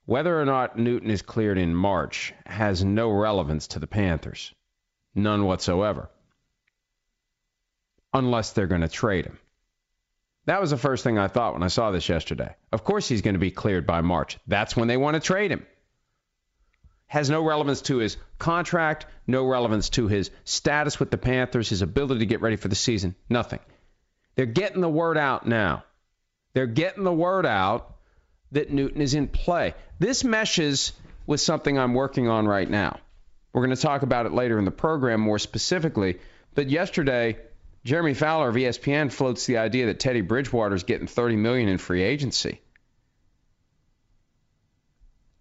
Whether 0.04 0.40
or 0.40 0.44
not 0.44 0.78
Newton 0.78 1.10
is 1.10 1.22
cleared 1.22 1.58
in 1.58 1.74
March 1.74 2.34
has 2.46 2.84
no 2.84 3.10
relevance 3.10 3.68
to 3.68 3.78
the 3.78 3.86
Panthers. 3.86 4.54
None 5.14 5.44
whatsoever. 5.44 6.10
Unless 8.12 8.52
they're 8.52 8.66
going 8.66 8.82
to 8.82 8.88
trade 8.88 9.26
him. 9.26 9.38
That 10.46 10.62
was 10.62 10.70
the 10.70 10.78
first 10.78 11.04
thing 11.04 11.18
I 11.18 11.28
thought 11.28 11.52
when 11.52 11.62
I 11.62 11.68
saw 11.68 11.90
this 11.90 12.08
yesterday. 12.08 12.54
Of 12.72 12.84
course 12.84 13.06
he's 13.06 13.20
going 13.20 13.34
to 13.34 13.38
be 13.38 13.50
cleared 13.50 13.86
by 13.86 14.00
March. 14.00 14.38
That's 14.46 14.74
when 14.74 14.88
they 14.88 14.96
want 14.96 15.14
to 15.14 15.20
trade 15.20 15.50
him. 15.50 15.66
Has 17.06 17.28
no 17.28 17.42
relevance 17.42 17.82
to 17.82 17.98
his 17.98 18.16
contract, 18.38 19.06
no 19.26 19.46
relevance 19.46 19.90
to 19.90 20.08
his 20.08 20.30
status 20.44 20.98
with 20.98 21.10
the 21.10 21.18
Panthers, 21.18 21.68
his 21.68 21.82
ability 21.82 22.20
to 22.20 22.26
get 22.26 22.40
ready 22.40 22.56
for 22.56 22.68
the 22.68 22.74
season, 22.74 23.14
nothing. 23.28 23.60
They're 24.36 24.46
getting 24.46 24.80
the 24.80 24.88
word 24.88 25.18
out 25.18 25.46
now. 25.46 25.84
They're 26.54 26.66
getting 26.66 27.04
the 27.04 27.12
word 27.12 27.46
out 27.46 27.94
that 28.52 28.70
Newton 28.70 29.00
is 29.00 29.14
in 29.14 29.28
play. 29.28 29.74
This 29.98 30.24
meshes 30.24 30.92
with 31.26 31.40
something 31.40 31.78
I'm 31.78 31.94
working 31.94 32.28
on 32.28 32.48
right 32.48 32.68
now. 32.68 33.00
We're 33.52 33.64
going 33.64 33.76
to 33.76 33.82
talk 33.82 34.02
about 34.02 34.26
it 34.26 34.32
later 34.32 34.58
in 34.58 34.64
the 34.64 34.70
program 34.70 35.20
more 35.20 35.38
specifically. 35.38 36.18
But 36.54 36.70
yesterday, 36.70 37.38
Jeremy 37.84 38.14
Fowler 38.14 38.48
of 38.48 38.54
ESPN 38.54 39.12
floats 39.12 39.46
the 39.46 39.58
idea 39.58 39.86
that 39.86 40.00
Teddy 40.00 40.20
Bridgewater 40.20 40.74
is 40.74 40.84
getting 40.84 41.06
30 41.06 41.36
million 41.36 41.68
in 41.68 41.78
free 41.78 42.02
agency. 42.02 42.60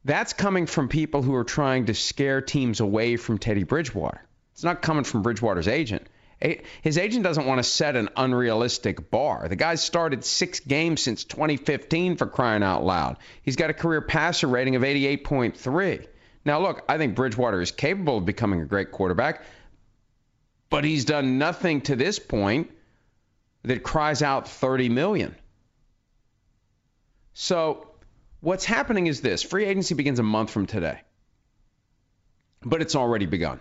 That's 0.06 0.34
coming 0.34 0.68
from 0.68 0.88
people 0.88 1.22
who 1.22 1.36
are 1.36 1.44
trying 1.44 1.88
to 1.88 1.94
scare 1.94 2.42
teams 2.42 2.80
away 2.80 3.18
from 3.18 3.38
Teddy 3.38 3.64
Bridgewater. 3.64 4.22
It's 4.54 4.64
not 4.64 4.82
coming 4.82 5.04
from 5.04 5.22
Bridgewater's 5.22 5.68
agent. 5.68 6.08
His 6.40 7.00
agent 7.00 7.24
doesn't 7.24 7.48
want 7.48 7.58
to 7.60 7.64
set 7.64 7.96
an 7.96 8.10
unrealistic 8.16 9.10
bar. 9.10 9.48
The 9.48 9.56
guy's 9.56 9.82
started 9.82 10.24
six 10.24 10.60
games 10.60 11.02
since 11.02 11.24
2015 11.24 12.18
for 12.18 12.28
crying 12.28 12.62
out 12.62 12.84
loud. 12.84 13.18
He's 13.42 13.56
got 13.56 13.72
a 13.72 13.74
career 13.74 14.02
passer 14.02 14.48
rating 14.48 14.76
of 14.76 14.84
88.3. 14.84 16.06
Now, 16.46 16.62
look, 16.62 16.84
I 16.88 16.98
think 16.98 17.16
Bridgewater 17.16 17.60
is 17.60 17.72
capable 17.72 18.18
of 18.18 18.26
becoming 18.26 18.62
a 18.62 18.66
great 18.66 18.92
quarterback, 18.92 19.44
but 20.70 20.84
he's 20.84 21.06
done 21.06 21.40
nothing 21.40 21.82
to 21.82 21.96
this 21.96 22.20
point 22.20 22.72
that 23.64 23.84
cries 23.84 24.22
out 24.22 24.48
30 24.48 24.90
million. 24.90 25.36
So, 27.34 27.88
what's 28.42 28.64
happening 28.64 29.08
is 29.08 29.22
this 29.22 29.42
free 29.42 29.66
agency 29.66 29.96
begins 29.96 30.20
a 30.20 30.24
month 30.24 30.52
from 30.52 30.68
today, 30.68 31.02
but 32.62 32.82
it's 32.82 32.96
already 32.96 33.26
begun. 33.26 33.60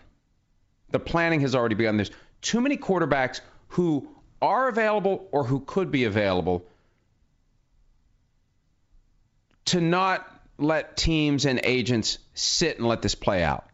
The 0.90 1.00
planning 1.00 1.40
has 1.40 1.54
already 1.54 1.74
begun. 1.74 1.96
There's 1.96 2.12
too 2.46 2.60
many 2.60 2.76
quarterbacks 2.76 3.40
who 3.70 4.08
are 4.40 4.68
available 4.68 5.26
or 5.32 5.42
who 5.42 5.58
could 5.58 5.90
be 5.90 6.04
available 6.04 6.64
to 9.64 9.80
not 9.80 10.24
let 10.56 10.96
teams 10.96 11.44
and 11.44 11.60
agents 11.64 12.18
sit 12.34 12.78
and 12.78 12.86
let 12.86 13.02
this 13.02 13.16
play 13.16 13.42
out. 13.42 13.64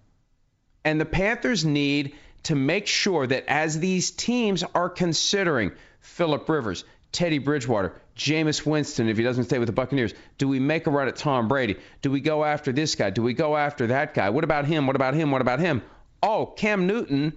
And 0.86 0.98
the 0.98 1.04
Panthers 1.04 1.66
need 1.66 2.14
to 2.44 2.54
make 2.54 2.86
sure 2.86 3.26
that 3.26 3.44
as 3.46 3.78
these 3.78 4.10
teams 4.10 4.64
are 4.74 4.88
considering 4.88 5.72
Philip 6.00 6.48
Rivers, 6.48 6.84
Teddy 7.12 7.38
Bridgewater, 7.38 7.92
Jameis 8.16 8.64
Winston, 8.64 9.10
if 9.10 9.18
he 9.18 9.22
doesn't 9.22 9.44
stay 9.44 9.58
with 9.58 9.66
the 9.66 9.74
Buccaneers, 9.74 10.14
do 10.38 10.48
we 10.48 10.60
make 10.60 10.86
a 10.86 10.90
run 10.90 11.08
at 11.08 11.16
Tom 11.16 11.46
Brady? 11.46 11.76
Do 12.00 12.10
we 12.10 12.20
go 12.20 12.42
after 12.42 12.72
this 12.72 12.94
guy? 12.94 13.10
Do 13.10 13.22
we 13.22 13.34
go 13.34 13.54
after 13.54 13.88
that 13.88 14.14
guy? 14.14 14.30
What 14.30 14.44
about 14.44 14.64
him? 14.64 14.86
What 14.86 14.96
about 14.96 15.12
him? 15.12 15.30
What 15.30 15.42
about 15.42 15.60
him? 15.60 15.82
Oh, 16.22 16.46
Cam 16.46 16.86
Newton 16.86 17.34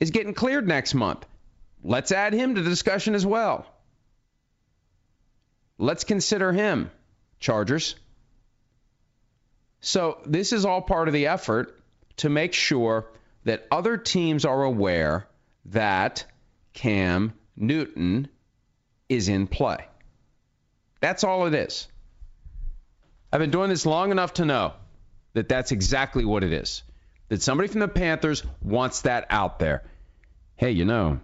is 0.00 0.10
getting 0.10 0.34
cleared 0.34 0.66
next 0.66 0.94
month. 0.94 1.26
Let's 1.82 2.12
add 2.12 2.32
him 2.32 2.54
to 2.54 2.62
the 2.62 2.70
discussion 2.70 3.14
as 3.14 3.26
well. 3.26 3.66
Let's 5.78 6.04
consider 6.04 6.52
him, 6.52 6.90
Chargers. 7.40 7.96
So, 9.80 10.18
this 10.24 10.52
is 10.52 10.64
all 10.64 10.80
part 10.80 11.08
of 11.08 11.14
the 11.14 11.26
effort 11.26 11.78
to 12.18 12.30
make 12.30 12.54
sure 12.54 13.06
that 13.44 13.66
other 13.70 13.96
teams 13.96 14.44
are 14.44 14.62
aware 14.62 15.26
that 15.66 16.24
Cam 16.72 17.34
Newton 17.56 18.28
is 19.08 19.28
in 19.28 19.46
play. 19.46 19.84
That's 21.00 21.24
all 21.24 21.46
it 21.46 21.54
is. 21.54 21.88
I've 23.32 23.40
been 23.40 23.50
doing 23.50 23.68
this 23.68 23.84
long 23.84 24.10
enough 24.10 24.34
to 24.34 24.44
know 24.44 24.72
that 25.34 25.48
that's 25.48 25.72
exactly 25.72 26.24
what 26.24 26.44
it 26.44 26.52
is. 26.52 26.82
That 27.28 27.42
somebody 27.42 27.68
from 27.68 27.80
the 27.80 27.88
Panthers 27.88 28.42
wants 28.62 29.02
that 29.02 29.26
out 29.30 29.58
there. 29.58 29.84
Hey, 30.56 30.72
you 30.72 30.84
know, 30.84 31.20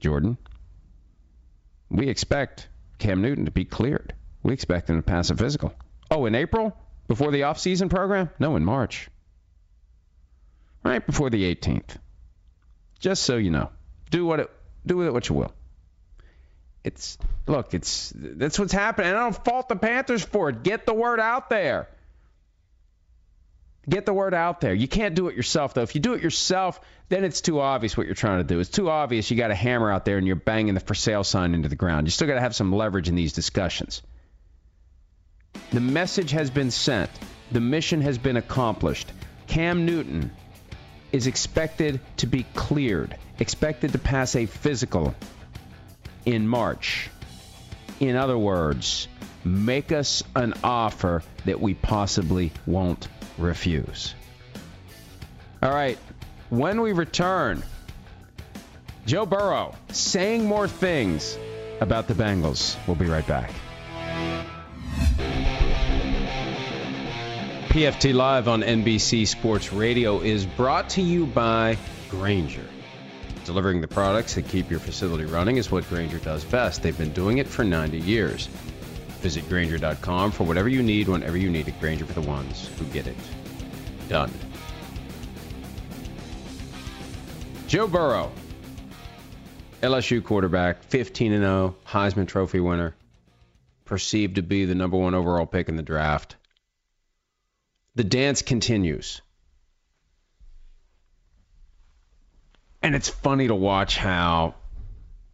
Jordan, 0.00 0.38
we 1.90 2.08
expect 2.08 2.68
Cam 2.98 3.22
Newton 3.22 3.44
to 3.44 3.50
be 3.50 3.64
cleared. 3.64 4.14
We 4.42 4.52
expect 4.52 4.88
him 4.88 4.96
to 4.96 5.02
pass 5.02 5.30
a 5.30 5.36
physical. 5.36 5.74
Oh, 6.10 6.26
in 6.26 6.34
April? 6.34 6.76
Before 7.08 7.30
the 7.30 7.42
offseason 7.42 7.90
program? 7.90 8.30
No, 8.38 8.56
in 8.56 8.64
March. 8.64 9.08
Right 10.84 11.04
before 11.04 11.30
the 11.30 11.54
18th. 11.54 11.96
Just 12.98 13.24
so 13.24 13.36
you 13.36 13.50
know. 13.50 13.70
Do 14.10 14.24
what 14.24 14.40
it 14.40 14.50
do 14.84 14.96
with 14.96 15.06
it 15.06 15.12
what 15.12 15.28
you 15.28 15.34
will. 15.34 15.52
It's 16.84 17.18
look, 17.46 17.74
it's 17.74 18.12
that's 18.14 18.58
what's 18.58 18.72
happening. 18.72 19.12
I 19.12 19.14
don't 19.14 19.44
fault 19.44 19.68
the 19.68 19.76
Panthers 19.76 20.24
for 20.24 20.48
it. 20.48 20.62
Get 20.62 20.86
the 20.86 20.94
word 20.94 21.20
out 21.20 21.50
there. 21.50 21.88
Get 23.88 24.06
the 24.06 24.14
word 24.14 24.32
out 24.32 24.60
there. 24.60 24.72
You 24.72 24.86
can't 24.86 25.14
do 25.14 25.28
it 25.28 25.34
yourself 25.34 25.74
though. 25.74 25.82
If 25.82 25.94
you 25.94 26.00
do 26.00 26.14
it 26.14 26.22
yourself, 26.22 26.80
then 27.08 27.24
it's 27.24 27.40
too 27.40 27.60
obvious 27.60 27.96
what 27.96 28.06
you're 28.06 28.14
trying 28.14 28.38
to 28.38 28.44
do. 28.44 28.60
It's 28.60 28.70
too 28.70 28.88
obvious 28.88 29.30
you 29.30 29.36
got 29.36 29.50
a 29.50 29.56
hammer 29.56 29.90
out 29.90 30.04
there 30.04 30.18
and 30.18 30.26
you're 30.26 30.36
banging 30.36 30.74
the 30.74 30.80
for 30.80 30.94
sale 30.94 31.24
sign 31.24 31.54
into 31.54 31.68
the 31.68 31.76
ground. 31.76 32.06
You 32.06 32.12
still 32.12 32.28
got 32.28 32.34
to 32.34 32.40
have 32.40 32.54
some 32.54 32.72
leverage 32.72 33.08
in 33.08 33.16
these 33.16 33.32
discussions. 33.32 34.02
The 35.72 35.80
message 35.80 36.30
has 36.30 36.50
been 36.50 36.70
sent. 36.70 37.10
The 37.50 37.60
mission 37.60 38.02
has 38.02 38.18
been 38.18 38.36
accomplished. 38.36 39.10
Cam 39.48 39.84
Newton 39.84 40.30
is 41.10 41.26
expected 41.26 42.00
to 42.18 42.26
be 42.26 42.46
cleared, 42.54 43.16
expected 43.40 43.92
to 43.92 43.98
pass 43.98 44.36
a 44.36 44.46
physical 44.46 45.14
in 46.24 46.46
March. 46.46 47.10
In 47.98 48.16
other 48.16 48.38
words, 48.38 49.08
make 49.44 49.92
us 49.92 50.22
an 50.36 50.54
offer 50.62 51.22
that 51.44 51.60
we 51.60 51.74
possibly 51.74 52.52
won't 52.64 53.08
refuse. 53.42 54.14
All 55.62 55.70
right, 55.70 55.98
when 56.50 56.80
we 56.80 56.92
return, 56.92 57.62
Joe 59.06 59.26
Burrow 59.26 59.74
saying 59.90 60.46
more 60.46 60.68
things 60.68 61.36
about 61.80 62.08
the 62.08 62.14
Bengals. 62.14 62.76
We'll 62.86 62.96
be 62.96 63.06
right 63.06 63.26
back. 63.26 63.50
PFT 67.72 68.12
Live 68.12 68.48
on 68.48 68.62
NBC 68.62 69.26
Sports 69.26 69.72
Radio 69.72 70.20
is 70.20 70.44
brought 70.44 70.90
to 70.90 71.00
you 71.00 71.24
by 71.24 71.78
Grainger. 72.10 72.66
Delivering 73.46 73.80
the 73.80 73.88
products 73.88 74.34
that 74.34 74.46
keep 74.46 74.70
your 74.70 74.78
facility 74.78 75.24
running 75.24 75.56
is 75.56 75.70
what 75.70 75.88
Grainger 75.88 76.18
does 76.18 76.44
best. 76.44 76.82
They've 76.82 76.96
been 76.96 77.14
doing 77.14 77.38
it 77.38 77.48
for 77.48 77.64
90 77.64 77.98
years. 77.98 78.48
Visit 79.22 79.48
Grainger.com 79.48 80.32
for 80.32 80.44
whatever 80.44 80.68
you 80.68 80.82
need 80.82 81.06
whenever 81.06 81.36
you 81.36 81.48
need 81.48 81.68
it. 81.68 81.78
Grainger 81.78 82.04
for 82.04 82.20
the 82.20 82.28
ones 82.28 82.68
who 82.76 82.84
get 82.86 83.06
it. 83.06 83.16
Done. 84.08 84.32
Joe 87.68 87.86
Burrow, 87.86 88.32
LSU 89.80 90.22
quarterback, 90.22 90.82
15 90.82 91.38
0, 91.38 91.76
Heisman 91.86 92.26
Trophy 92.26 92.58
winner, 92.58 92.94
perceived 93.84 94.34
to 94.34 94.42
be 94.42 94.64
the 94.64 94.74
number 94.74 94.96
one 94.96 95.14
overall 95.14 95.46
pick 95.46 95.68
in 95.68 95.76
the 95.76 95.82
draft. 95.82 96.34
The 97.94 98.04
dance 98.04 98.42
continues. 98.42 99.22
And 102.82 102.96
it's 102.96 103.08
funny 103.08 103.46
to 103.46 103.54
watch 103.54 103.96
how 103.96 104.56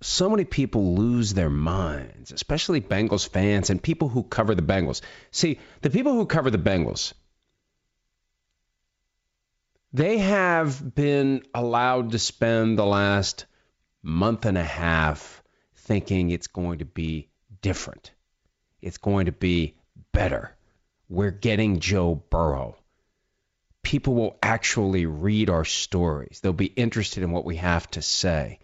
so 0.01 0.29
many 0.31 0.45
people 0.45 0.95
lose 0.95 1.35
their 1.35 1.51
minds, 1.51 2.33
especially 2.33 2.81
Bengals 2.81 3.29
fans 3.29 3.71
and 3.71 3.83
people 3.83 4.09
who 4.09 4.23
cover 4.23 4.55
the 4.55 4.63
Bengals. 4.63 5.01
See, 5.31 5.59
the 5.83 5.91
people 5.91 6.13
who 6.13 6.27
cover 6.27 6.51
the 6.51 6.59
Bengals, 6.59 7.13
they 9.93 10.19
have 10.19 10.95
been 10.95 11.43
allowed 11.55 12.13
to 12.13 12.19
spend 12.19 12.79
the 12.79 12.87
last 12.87 13.47
month 14.03 14.47
and 14.47 14.59
a 14.59 14.65
half 14.65 15.43
thinking 15.75 16.31
it's 16.31 16.47
going 16.47 16.79
to 16.79 16.85
be 16.85 17.29
different. 17.63 18.13
It's 18.81 18.99
going 18.99 19.27
to 19.27 19.33
be 19.33 19.77
better. 20.13 20.57
We're 21.09 21.31
getting 21.31 21.81
Joe 21.81 22.15
Burrow 22.15 22.77
people 23.89 24.15
will 24.15 24.37
actually 24.43 25.07
read 25.07 25.49
our 25.49 25.65
stories. 25.65 26.41
They'll 26.41 26.53
be 26.53 26.67
interested 26.67 27.23
in 27.23 27.31
what 27.31 27.47
we 27.47 27.57
have 27.57 27.91
to 27.93 28.03
say. 28.03 28.59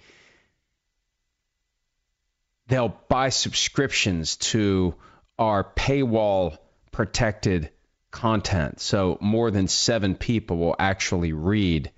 They'll 2.68 2.96
buy 3.08 3.28
subscriptions 3.28 4.36
to 4.36 4.94
our 5.38 5.64
paywall 5.64 6.56
protected 6.92 7.70
content. 8.10 8.80
So 8.80 9.18
more 9.20 9.50
than 9.50 9.68
seven 9.68 10.14
people 10.14 10.56
will 10.56 10.76
actually 10.78 11.32
read 11.32 11.90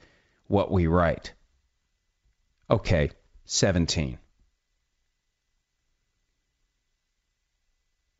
what 0.46 0.70
we 0.70 0.86
write. 0.86 1.32
Okay, 2.70 3.10
17. 3.44 4.18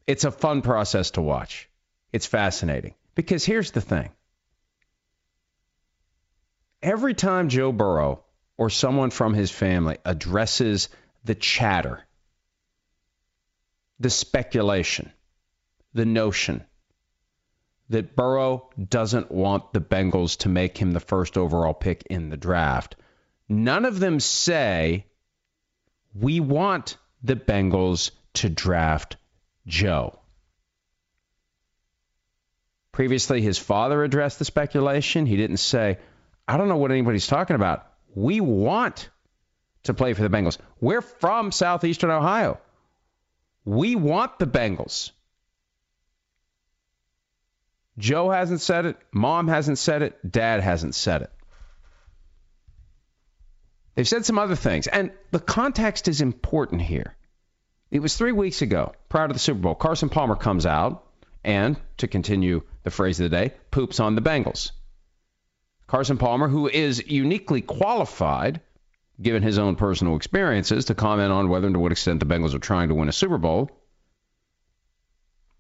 It's 0.07 0.25
a 0.25 0.31
fun 0.31 0.63
process 0.63 1.13
to 1.13 1.23
watch. 1.23 1.69
It's 2.13 2.27
fascinating. 2.27 2.95
Because 3.15 3.45
here's 3.45 3.73
the 3.73 3.81
thing 3.81 4.11
every 6.83 7.15
time 7.15 7.49
Joe 7.49 7.73
Burrow 7.73 8.23
or 8.57 8.71
someone 8.71 9.11
from 9.11 9.35
his 9.35 9.51
family 9.51 9.99
addresses 10.05 10.89
the 11.25 11.35
chatter, 11.35 12.06
the 13.99 14.11
speculation, 14.11 15.13
the 15.95 16.07
notion 16.07 16.65
that 17.89 18.17
Burrow 18.17 18.71
doesn't 18.89 19.31
want 19.31 19.73
the 19.73 19.81
Bengals 19.81 20.39
to 20.39 20.49
make 20.49 20.77
him 20.77 20.93
the 20.93 21.01
first 21.01 21.39
overall 21.39 21.75
pick 21.75 22.03
in 22.11 22.31
the 22.31 22.37
draft, 22.37 22.97
none 23.49 23.85
of 23.85 24.01
them 24.01 24.21
say, 24.21 25.07
we 26.15 26.41
want 26.41 26.97
the 27.23 27.37
Bengals 27.37 28.11
to 28.35 28.49
draft 28.49 29.17
Joe. 29.67 30.19
Previously, 32.93 33.43
his 33.43 33.59
father 33.59 34.03
addressed 34.03 34.39
the 34.39 34.45
speculation. 34.45 35.27
He 35.27 35.37
didn't 35.37 35.59
say, 35.59 35.99
I 36.49 36.57
don't 36.57 36.69
know 36.69 36.79
what 36.79 36.93
anybody's 36.93 37.27
talking 37.27 37.57
about. 37.57 37.87
We 38.15 38.41
want 38.41 39.11
to 39.85 39.95
play 39.95 40.15
for 40.15 40.23
the 40.23 40.31
Bengals. 40.31 40.59
We're 40.81 41.03
from 41.03 41.53
southeastern 41.53 42.11
Ohio. 42.11 42.59
We 43.67 43.97
want 43.97 44.39
the 44.39 44.47
Bengals. 44.47 45.11
Joe 47.99 48.31
hasn't 48.31 48.61
said 48.61 48.87
it. 48.87 48.97
Mom 49.13 49.49
hasn't 49.49 49.79
said 49.79 50.03
it. 50.03 50.19
Dad 50.31 50.61
hasn't 50.61 50.95
said 50.95 51.23
it. 51.23 51.31
They've 53.95 54.07
said 54.07 54.25
some 54.25 54.39
other 54.39 54.55
things. 54.55 54.87
And 54.87 55.11
the 55.33 55.41
context 55.41 56.07
is 56.07 56.21
important 56.21 56.83
here. 56.83 57.17
It 57.91 58.01
was 58.01 58.17
three 58.17 58.33
weeks 58.33 58.63
ago, 58.63 58.95
prior 59.09 59.27
to 59.27 59.33
the 59.33 59.39
Super 59.39 59.61
Bowl. 59.61 59.75
Carson 59.75 60.11
Palmer 60.11 60.37
comes 60.37 60.65
out 60.67 61.05
and, 61.43 61.77
to 61.97 62.07
continue 62.07 62.63
the 62.85 62.91
phrase 62.91 63.19
of 63.19 63.31
the 63.31 63.37
day, 63.37 63.55
poops 63.71 63.99
on 63.99 64.15
the 64.15 64.23
Bengals. 64.23 64.71
Carson 65.87 66.19
Palmer, 66.19 66.49
who 66.49 66.69
is 66.69 67.05
uniquely 67.07 67.63
qualified, 67.63 68.61
given 69.21 69.43
his 69.43 69.59
own 69.59 69.77
personal 69.77 70.17
experiences, 70.17 70.87
to 70.87 70.95
comment 70.95 71.33
on 71.33 71.49
whether 71.49 71.67
and 71.67 71.75
to 71.75 71.81
what 71.81 71.93
extent 71.93 72.21
the 72.21 72.27
Bengals 72.27 72.55
are 72.55 72.59
trying 72.59 72.89
to 72.89 72.95
win 72.95 73.09
a 73.09 73.13
Super 73.13 73.39
Bowl, 73.39 73.71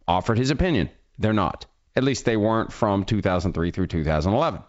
offered 0.07 0.39
his 0.39 0.51
opinion. 0.51 0.91
They're 1.19 1.33
not. 1.33 1.67
At 1.95 2.05
least 2.05 2.25
they 2.25 2.37
weren't 2.37 2.73
from 2.73 3.05
2003 3.05 3.71
through 3.71 3.87
2011. 3.87 4.63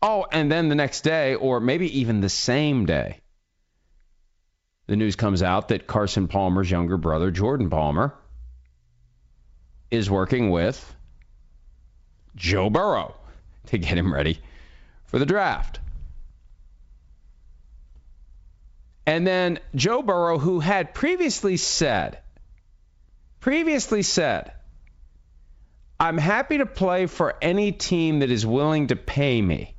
Oh, 0.00 0.26
and 0.30 0.50
then 0.50 0.68
the 0.68 0.76
next 0.76 1.00
day, 1.02 1.34
or 1.34 1.58
maybe 1.58 2.00
even 2.00 2.20
the 2.20 2.28
same 2.28 2.86
day, 2.86 3.20
the 4.86 4.96
news 4.96 5.16
comes 5.16 5.42
out 5.42 5.68
that 5.68 5.86
Carson 5.86 6.28
Palmer's 6.28 6.70
younger 6.70 6.96
brother, 6.96 7.30
Jordan 7.30 7.68
Palmer, 7.68 8.14
is 9.90 10.08
working 10.08 10.50
with 10.50 10.94
Joe 12.36 12.70
Burrow 12.70 13.16
to 13.66 13.78
get 13.78 13.98
him 13.98 14.14
ready 14.14 14.40
for 15.06 15.18
the 15.18 15.26
draft. 15.26 15.80
And 19.08 19.26
then 19.26 19.58
Joe 19.74 20.02
Burrow, 20.02 20.36
who 20.36 20.60
had 20.60 20.92
previously 20.92 21.56
said, 21.56 22.18
previously 23.40 24.02
said, 24.02 24.52
I'm 25.98 26.18
happy 26.18 26.58
to 26.58 26.66
play 26.66 27.06
for 27.06 27.34
any 27.40 27.72
team 27.72 28.18
that 28.18 28.30
is 28.30 28.44
willing 28.44 28.88
to 28.88 28.96
pay 28.96 29.40
me. 29.40 29.74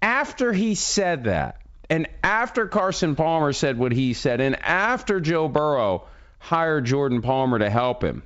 After 0.00 0.50
he 0.50 0.74
said 0.76 1.24
that, 1.24 1.60
and 1.90 2.08
after 2.24 2.68
Carson 2.68 3.16
Palmer 3.16 3.52
said 3.52 3.76
what 3.76 3.92
he 3.92 4.14
said, 4.14 4.40
and 4.40 4.56
after 4.62 5.20
Joe 5.20 5.46
Burrow 5.46 6.06
hired 6.38 6.86
Jordan 6.86 7.20
Palmer 7.20 7.58
to 7.58 7.68
help 7.68 8.02
him, 8.02 8.22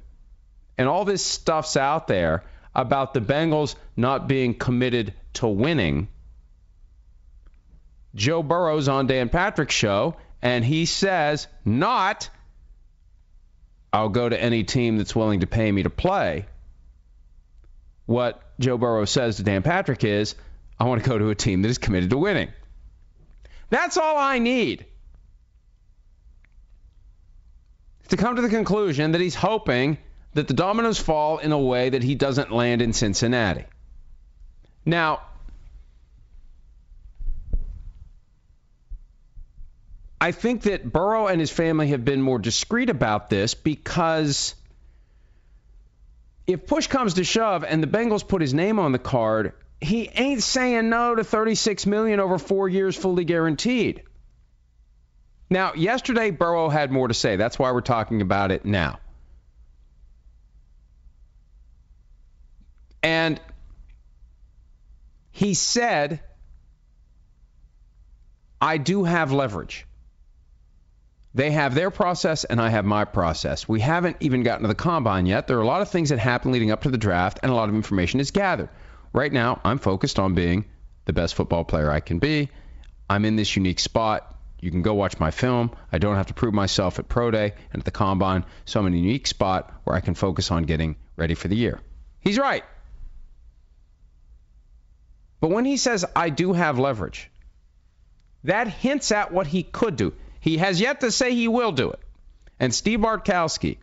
and 0.79 0.89
all 0.89 1.05
this 1.05 1.27
stuff's 1.27 1.77
out 1.77 2.07
there 2.07 2.45
about 2.77 3.13
the 3.13 3.21
Bengals 3.21 3.75
not 3.97 4.29
being 4.29 4.55
committed 4.55 5.15
to 5.33 5.49
winning. 5.49 6.07
Joe 8.15 8.43
Burrow's 8.43 8.89
on 8.89 9.07
Dan 9.07 9.29
Patrick's 9.29 9.75
show, 9.75 10.17
and 10.43 10.65
he 10.65 10.87
says, 10.87 11.47
not, 11.65 12.29
I'll 13.93 14.09
go 14.09 14.29
to 14.29 14.41
any 14.41 14.65
team 14.65 14.99
that's 14.99 15.15
willing 15.15 15.41
to 15.41 15.47
pay 15.47 15.71
me 15.71 15.83
to 15.83 15.91
play. 15.91 16.47
What 18.07 18.43
Joe 18.59 18.79
Burrow 18.79 19.05
says 19.05 19.37
to 19.37 19.43
Dan 19.43 19.63
Patrick 19.63 20.03
is, 20.05 20.35
I 20.79 20.85
want 20.85 21.03
to 21.03 21.09
go 21.09 21.19
to 21.19 21.31
a 21.31 21.35
team 21.35 21.63
that 21.63 21.69
is 21.69 21.79
committed 21.79 22.11
to 22.11 22.19
winning. 22.19 22.49
That's 23.69 23.97
all 23.97 24.17
I 24.19 24.39
need 24.39 24.87
to 28.09 28.17
come 28.17 28.37
to 28.37 28.43
the 28.43 28.49
conclusion 28.49 29.13
that 29.13 29.21
he's 29.21 29.37
hoping 29.37 29.99
that 30.35 30.49
the 30.49 30.55
dominoes 30.55 30.99
fall 30.99 31.39
in 31.39 31.53
a 31.53 31.59
way 31.59 31.91
that 31.91 32.03
he 32.03 32.17
doesn't 32.17 32.51
land 32.51 32.83
in 32.83 32.93
Cincinnati. 32.93 33.65
Now, 34.85 35.23
I 40.21 40.33
think 40.33 40.63
that 40.63 40.91
Burrow 40.93 41.29
and 41.29 41.41
his 41.41 41.51
family 41.51 41.89
have 41.89 42.05
been 42.05 42.21
more 42.21 42.39
discreet 42.39 42.91
about 42.91 43.31
this 43.31 43.55
because 43.55 44.55
if 46.47 46.67
push 46.67 46.89
comes 46.89 47.15
to 47.15 47.25
shove 47.25 47.65
and 47.65 47.83
the 47.83 47.87
Bengals 47.87 48.27
put 48.27 48.43
his 48.43 48.53
name 48.53 48.79
on 48.79 48.93
the 48.93 48.99
card, 48.99 49.55
he 49.81 50.11
ain't 50.15 50.43
saying 50.43 50.91
no 50.91 51.15
to 51.15 51.25
36 51.25 51.87
million 51.87 52.21
over 52.21 52.37
4 52.39 52.69
years 52.69 52.97
fully 52.97 53.25
guaranteed. 53.25 54.03
Now, 55.49 55.73
yesterday 55.75 56.31
Burrow 56.31 56.69
had 56.69 56.93
more 56.93 57.09
to 57.09 57.15
say. 57.15 57.37
That's 57.37 57.59
why 57.59 57.73
we're 57.73 57.81
talking 57.81 58.21
about 58.21 58.53
it 58.53 58.65
now. 58.65 59.01
And 63.03 63.41
he 65.31 65.55
said, 65.55 66.21
I 68.61 68.77
do 68.77 69.05
have 69.05 69.33
leverage. 69.33 69.87
They 71.33 71.53
have 71.53 71.75
their 71.75 71.91
process 71.91 72.45
and 72.45 72.61
I 72.61 72.71
have 72.71 72.85
my 72.85 73.05
process. 73.05 73.69
We 73.69 73.81
haven't 73.81 74.17
even 74.21 74.43
gotten 74.43 74.63
to 74.63 74.69
the 74.69 74.75
combine 74.75 75.27
yet. 75.27 75.47
There 75.47 75.59
are 75.59 75.63
a 75.63 75.67
lot 75.67 75.81
of 75.81 75.89
things 75.89 76.09
that 76.09 76.19
happen 76.19 76.51
leading 76.51 76.73
up 76.73 76.83
to 76.83 76.91
the 76.91 76.99
draft, 76.99 77.39
and 77.43 77.53
a 77.53 77.55
lot 77.55 77.69
of 77.69 77.75
information 77.75 78.19
is 78.19 78.33
gathered. 78.33 78.69
Right 79.13 79.33
now, 79.33 79.61
I'm 79.65 79.79
focused 79.79 80.19
on 80.19 80.35
being 80.35 80.65
the 81.05 81.13
best 81.13 81.35
football 81.35 81.65
player 81.65 81.91
I 81.91 82.01
can 82.01 82.19
be. 82.19 82.51
I'm 83.09 83.25
in 83.25 83.37
this 83.37 83.55
unique 83.57 83.81
spot. 83.81 84.37
You 84.61 84.71
can 84.71 84.83
go 84.83 84.95
watch 84.95 85.19
my 85.19 85.31
film. 85.31 85.71
I 85.91 85.99
don't 85.99 86.17
have 86.17 86.27
to 86.27 86.35
prove 86.35 86.53
myself 86.53 86.99
at 86.99 87.09
Pro 87.09 87.31
Day 87.31 87.55
and 87.73 87.81
at 87.81 87.85
the 87.85 87.91
combine. 87.91 88.45
So 88.65 88.81
I'm 88.81 88.87
in 88.87 88.95
a 88.95 88.99
unique 88.99 89.27
spot 89.27 89.73
where 89.85 89.97
I 89.97 90.01
can 90.01 90.15
focus 90.15 90.51
on 90.51 90.65
getting 90.65 90.97
ready 91.17 91.35
for 91.35 91.49
the 91.49 91.57
year. 91.57 91.81
He's 92.21 92.39
right. 92.39 92.65
But 95.41 95.51
when 95.51 95.65
he 95.65 95.77
says, 95.77 96.05
I 96.15 96.29
do 96.29 96.53
have 96.53 96.79
leverage, 96.79 97.31
that 98.45 98.69
hints 98.69 99.11
at 99.13 99.33
what 99.33 99.47
he 99.47 99.63
could 99.63 99.97
do. 99.97 100.13
He 100.41 100.57
has 100.59 100.81
yet 100.81 101.01
to 101.01 101.11
say 101.11 101.35
he 101.35 101.49
will 101.49 101.73
do 101.73 101.91
it. 101.91 102.01
And 102.59 102.75
Steve 102.75 103.01
Bartkowski, 103.01 103.79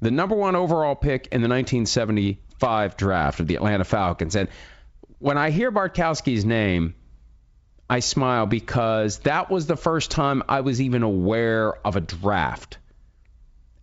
the 0.00 0.10
number 0.10 0.34
one 0.34 0.56
overall 0.56 0.94
pick 0.94 1.28
in 1.28 1.40
the 1.42 1.48
1975 1.48 2.96
draft 2.96 3.40
of 3.40 3.46
the 3.46 3.56
Atlanta 3.56 3.84
Falcons. 3.84 4.36
And 4.36 4.48
when 5.18 5.38
I 5.38 5.50
hear 5.50 5.70
Bartkowski's 5.70 6.44
name, 6.44 6.94
I 7.90 8.00
smile 8.00 8.46
because 8.46 9.20
that 9.20 9.50
was 9.50 9.66
the 9.66 9.76
first 9.76 10.10
time 10.10 10.42
I 10.48 10.60
was 10.60 10.80
even 10.80 11.02
aware 11.02 11.74
of 11.86 11.96
a 11.96 12.00
draft 12.00 12.78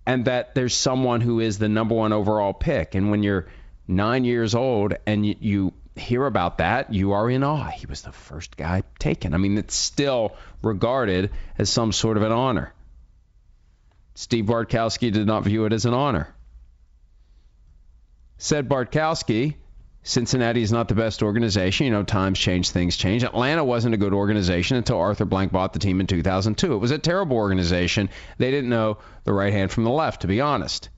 and 0.05 0.25
that 0.25 0.53
there's 0.53 0.75
someone 0.75 1.21
who 1.21 1.39
is 1.39 1.57
the 1.57 1.69
number 1.69 1.95
one 1.95 2.13
overall 2.13 2.53
pick. 2.53 2.93
And 2.93 3.09
when 3.09 3.23
you're 3.23 3.47
nine 3.87 4.23
years 4.23 4.53
old 4.53 4.93
and 5.05 5.25
you, 5.25 5.35
you 5.39 5.73
hear 5.95 6.25
about 6.25 6.57
that, 6.59 6.93
you 6.93 7.13
are 7.13 7.29
in 7.29 7.43
awe. 7.43 7.69
He 7.69 7.85
was 7.85 8.01
the 8.01 8.11
first 8.11 8.57
guy 8.57 8.83
taken. 8.99 9.33
I 9.33 9.37
mean, 9.37 9.57
it's 9.57 9.75
still 9.75 10.35
regarded 10.61 11.31
as 11.57 11.69
some 11.69 11.91
sort 11.91 12.17
of 12.17 12.23
an 12.23 12.31
honor. 12.31 12.73
Steve 14.13 14.45
Bartkowski 14.45 15.11
did 15.11 15.27
not 15.27 15.43
view 15.43 15.65
it 15.65 15.73
as 15.73 15.85
an 15.85 15.93
honor. 15.93 16.33
Said 18.37 18.69
Bartkowski, 18.69 19.55
Cincinnati 20.03 20.61
is 20.61 20.71
not 20.71 20.87
the 20.87 20.95
best 20.95 21.23
organization. 21.23 21.85
You 21.85 21.91
know, 21.91 22.03
times 22.03 22.37
change, 22.37 22.69
things 22.69 22.95
change. 22.95 23.23
Atlanta 23.23 23.63
wasn't 23.63 23.95
a 23.95 23.97
good 23.97 24.13
organization 24.13 24.77
until 24.77 24.99
Arthur 24.99 25.25
Blank 25.25 25.51
bought 25.51 25.73
the 25.73 25.79
team 25.79 25.99
in 25.99 26.07
2002. 26.07 26.73
It 26.73 26.77
was 26.77 26.91
a 26.91 26.97
terrible 26.97 27.37
organization. 27.37 28.09
They 28.37 28.51
didn't 28.51 28.69
know 28.69 28.99
the 29.23 29.33
right 29.33 29.51
hand 29.51 29.71
from 29.71 29.83
the 29.83 29.89
left, 29.89 30.21
to 30.21 30.27
be 30.27 30.41
honest. 30.41 30.89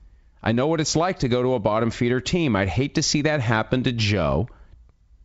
I 0.42 0.52
know 0.52 0.66
what 0.66 0.80
it's 0.80 0.94
like 0.94 1.20
to 1.20 1.28
go 1.28 1.42
to 1.42 1.54
a 1.54 1.58
bottom 1.58 1.90
feeder 1.90 2.20
team. 2.20 2.54
I'd 2.54 2.68
hate 2.68 2.96
to 2.96 3.02
see 3.02 3.22
that 3.22 3.40
happen 3.40 3.84
to 3.84 3.92
Joe. 3.92 4.48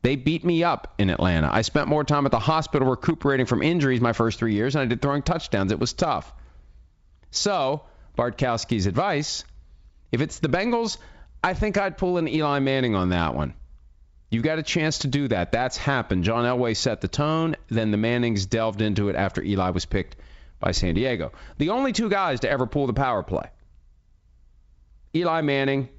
They 0.03 0.15
beat 0.17 0.43
me 0.43 0.63
up 0.63 0.93
in 0.99 1.09
Atlanta. 1.09 1.49
I 1.51 1.61
spent 1.61 1.87
more 1.87 2.03
time 2.03 2.25
at 2.25 2.31
the 2.31 2.39
hospital 2.39 2.87
recuperating 2.89 3.45
from 3.45 3.63
injuries 3.63 4.01
my 4.01 4.13
first 4.13 4.37
three 4.37 4.53
years 4.53 4.73
than 4.73 4.83
I 4.83 4.85
did 4.85 5.01
throwing 5.01 5.23
touchdowns. 5.23 5.71
It 5.71 5.79
was 5.79 5.93
tough. 5.93 6.31
So, 7.31 7.83
Bartkowski's 8.17 8.85
advice 8.85 9.45
if 10.13 10.21
it's 10.21 10.37
the 10.37 10.47
Bengals, 10.47 10.99
I 11.43 11.55
think 11.55 11.75
I'd 11.75 11.97
pull 11.97 12.19
an 12.19 12.27
Eli 12.27 12.59
Manning 12.59 12.93
on 12.93 13.09
that 13.09 13.33
one. 13.33 13.55
You've 14.29 14.43
got 14.43 14.59
a 14.59 14.63
chance 14.63 14.99
to 14.99 15.07
do 15.07 15.27
that. 15.29 15.51
That's 15.51 15.75
happened. 15.75 16.23
John 16.23 16.45
Elway 16.45 16.77
set 16.77 17.01
the 17.01 17.07
tone, 17.07 17.55
then 17.69 17.89
the 17.89 17.97
Mannings 17.97 18.45
delved 18.45 18.81
into 18.81 19.09
it 19.09 19.15
after 19.15 19.41
Eli 19.41 19.71
was 19.71 19.85
picked 19.85 20.15
by 20.59 20.71
San 20.71 20.93
Diego. 20.93 21.31
The 21.57 21.71
only 21.71 21.93
two 21.93 22.09
guys 22.09 22.41
to 22.41 22.49
ever 22.49 22.67
pull 22.67 22.85
the 22.85 22.93
power 22.93 23.23
play 23.23 23.49
Eli 25.15 25.41
Manning 25.41 25.89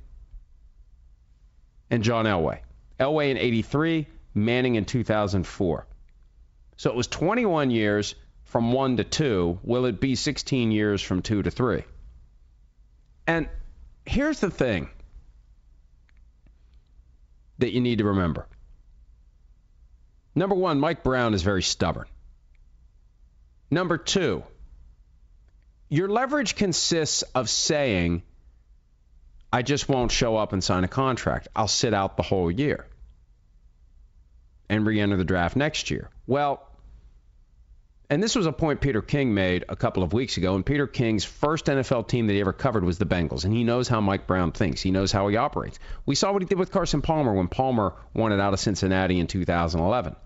and 1.90 2.04
John 2.04 2.24
Elway. 2.24 2.60
Elway 2.98 3.30
in 3.30 3.38
83, 3.38 4.06
Manning 4.34 4.74
in 4.74 4.84
2004. 4.84 5.86
So 6.76 6.90
it 6.90 6.96
was 6.96 7.06
21 7.06 7.70
years 7.70 8.14
from 8.44 8.72
1 8.72 8.96
to 8.96 9.04
2. 9.04 9.60
Will 9.62 9.84
it 9.86 10.00
be 10.00 10.16
16 10.16 10.72
years 10.72 11.00
from 11.00 11.22
2 11.22 11.42
to 11.42 11.50
3? 11.50 11.84
And 13.26 13.48
here's 14.04 14.40
the 14.40 14.50
thing 14.50 14.88
that 17.58 17.72
you 17.72 17.80
need 17.80 17.98
to 17.98 18.04
remember. 18.04 18.46
Number 20.34 20.56
one, 20.56 20.80
Mike 20.80 21.04
Brown 21.04 21.34
is 21.34 21.42
very 21.42 21.62
stubborn. 21.62 22.06
Number 23.70 23.98
two, 23.98 24.42
your 25.88 26.08
leverage 26.08 26.56
consists 26.56 27.22
of 27.22 27.48
saying, 27.48 28.22
I 29.54 29.62
just 29.62 29.88
won't 29.88 30.10
show 30.10 30.36
up 30.36 30.52
and 30.52 30.64
sign 30.64 30.82
a 30.82 30.88
contract. 30.88 31.46
I'll 31.54 31.68
sit 31.68 31.94
out 31.94 32.16
the 32.16 32.24
whole 32.24 32.50
year 32.50 32.88
and 34.68 34.84
re 34.84 35.00
enter 35.00 35.16
the 35.16 35.22
draft 35.22 35.54
next 35.54 35.92
year. 35.92 36.10
Well, 36.26 36.60
and 38.10 38.20
this 38.20 38.34
was 38.34 38.46
a 38.46 38.52
point 38.52 38.80
Peter 38.80 39.00
King 39.00 39.32
made 39.32 39.64
a 39.68 39.76
couple 39.76 40.02
of 40.02 40.12
weeks 40.12 40.38
ago. 40.38 40.56
And 40.56 40.66
Peter 40.66 40.88
King's 40.88 41.22
first 41.22 41.66
NFL 41.66 42.08
team 42.08 42.26
that 42.26 42.32
he 42.32 42.40
ever 42.40 42.52
covered 42.52 42.82
was 42.82 42.98
the 42.98 43.06
Bengals. 43.06 43.44
And 43.44 43.54
he 43.54 43.62
knows 43.62 43.86
how 43.86 44.00
Mike 44.00 44.26
Brown 44.26 44.50
thinks, 44.50 44.82
he 44.82 44.90
knows 44.90 45.12
how 45.12 45.28
he 45.28 45.36
operates. 45.36 45.78
We 46.04 46.16
saw 46.16 46.32
what 46.32 46.42
he 46.42 46.48
did 46.48 46.58
with 46.58 46.72
Carson 46.72 47.00
Palmer 47.00 47.32
when 47.32 47.46
Palmer 47.46 47.92
wanted 48.12 48.40
out 48.40 48.54
of 48.54 48.58
Cincinnati 48.58 49.20
in 49.20 49.28
2011. 49.28 50.16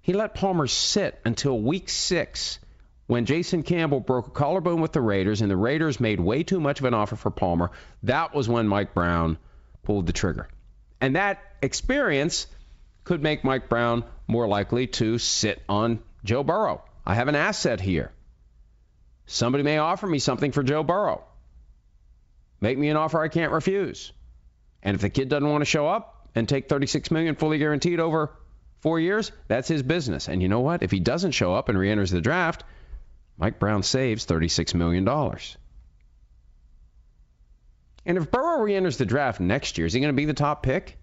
He 0.00 0.14
let 0.14 0.34
Palmer 0.34 0.68
sit 0.68 1.20
until 1.22 1.60
week 1.60 1.90
six 1.90 2.60
when 3.08 3.24
Jason 3.24 3.62
Campbell 3.62 4.00
broke 4.00 4.28
a 4.28 4.30
collarbone 4.30 4.82
with 4.82 4.92
the 4.92 5.00
Raiders 5.00 5.40
and 5.40 5.50
the 5.50 5.56
Raiders 5.56 5.98
made 5.98 6.20
way 6.20 6.42
too 6.42 6.60
much 6.60 6.78
of 6.78 6.84
an 6.84 6.92
offer 6.92 7.16
for 7.16 7.30
Palmer, 7.30 7.70
that 8.02 8.34
was 8.34 8.48
when 8.48 8.68
Mike 8.68 8.92
Brown 8.94 9.38
pulled 9.82 10.06
the 10.06 10.12
trigger. 10.12 10.46
And 11.00 11.16
that 11.16 11.40
experience 11.62 12.46
could 13.04 13.22
make 13.22 13.44
Mike 13.44 13.70
Brown 13.70 14.04
more 14.26 14.46
likely 14.46 14.88
to 14.88 15.16
sit 15.16 15.62
on 15.70 16.00
Joe 16.22 16.42
Burrow. 16.42 16.84
I 17.06 17.14
have 17.14 17.28
an 17.28 17.34
asset 17.34 17.80
here. 17.80 18.12
Somebody 19.24 19.64
may 19.64 19.78
offer 19.78 20.06
me 20.06 20.18
something 20.18 20.52
for 20.52 20.62
Joe 20.62 20.82
Burrow. 20.82 21.24
Make 22.60 22.76
me 22.76 22.90
an 22.90 22.98
offer 22.98 23.22
I 23.22 23.28
can't 23.28 23.52
refuse. 23.52 24.12
And 24.82 24.94
if 24.94 25.00
the 25.00 25.08
kid 25.08 25.30
doesn't 25.30 25.48
want 25.48 25.62
to 25.62 25.70
show 25.70 25.88
up 25.88 26.28
and 26.34 26.46
take 26.46 26.68
36 26.68 27.10
million 27.10 27.36
fully 27.36 27.56
guaranteed 27.56 28.00
over 28.00 28.36
4 28.80 29.00
years, 29.00 29.32
that's 29.46 29.68
his 29.68 29.82
business. 29.82 30.28
And 30.28 30.42
you 30.42 30.48
know 30.48 30.60
what? 30.60 30.82
If 30.82 30.90
he 30.90 31.00
doesn't 31.00 31.32
show 31.32 31.54
up 31.54 31.70
and 31.70 31.78
re-enters 31.78 32.10
the 32.10 32.20
draft, 32.20 32.64
Mike 33.38 33.58
Brown 33.58 33.82
saves 33.82 34.26
$36 34.26 34.74
million. 34.74 35.08
And 38.04 38.18
if 38.18 38.30
Burrow 38.30 38.62
re 38.62 38.74
enters 38.74 38.96
the 38.96 39.06
draft 39.06 39.38
next 39.40 39.78
year, 39.78 39.86
is 39.86 39.92
he 39.92 40.00
going 40.00 40.12
to 40.12 40.16
be 40.16 40.24
the 40.24 40.34
top 40.34 40.62
pick? 40.62 40.98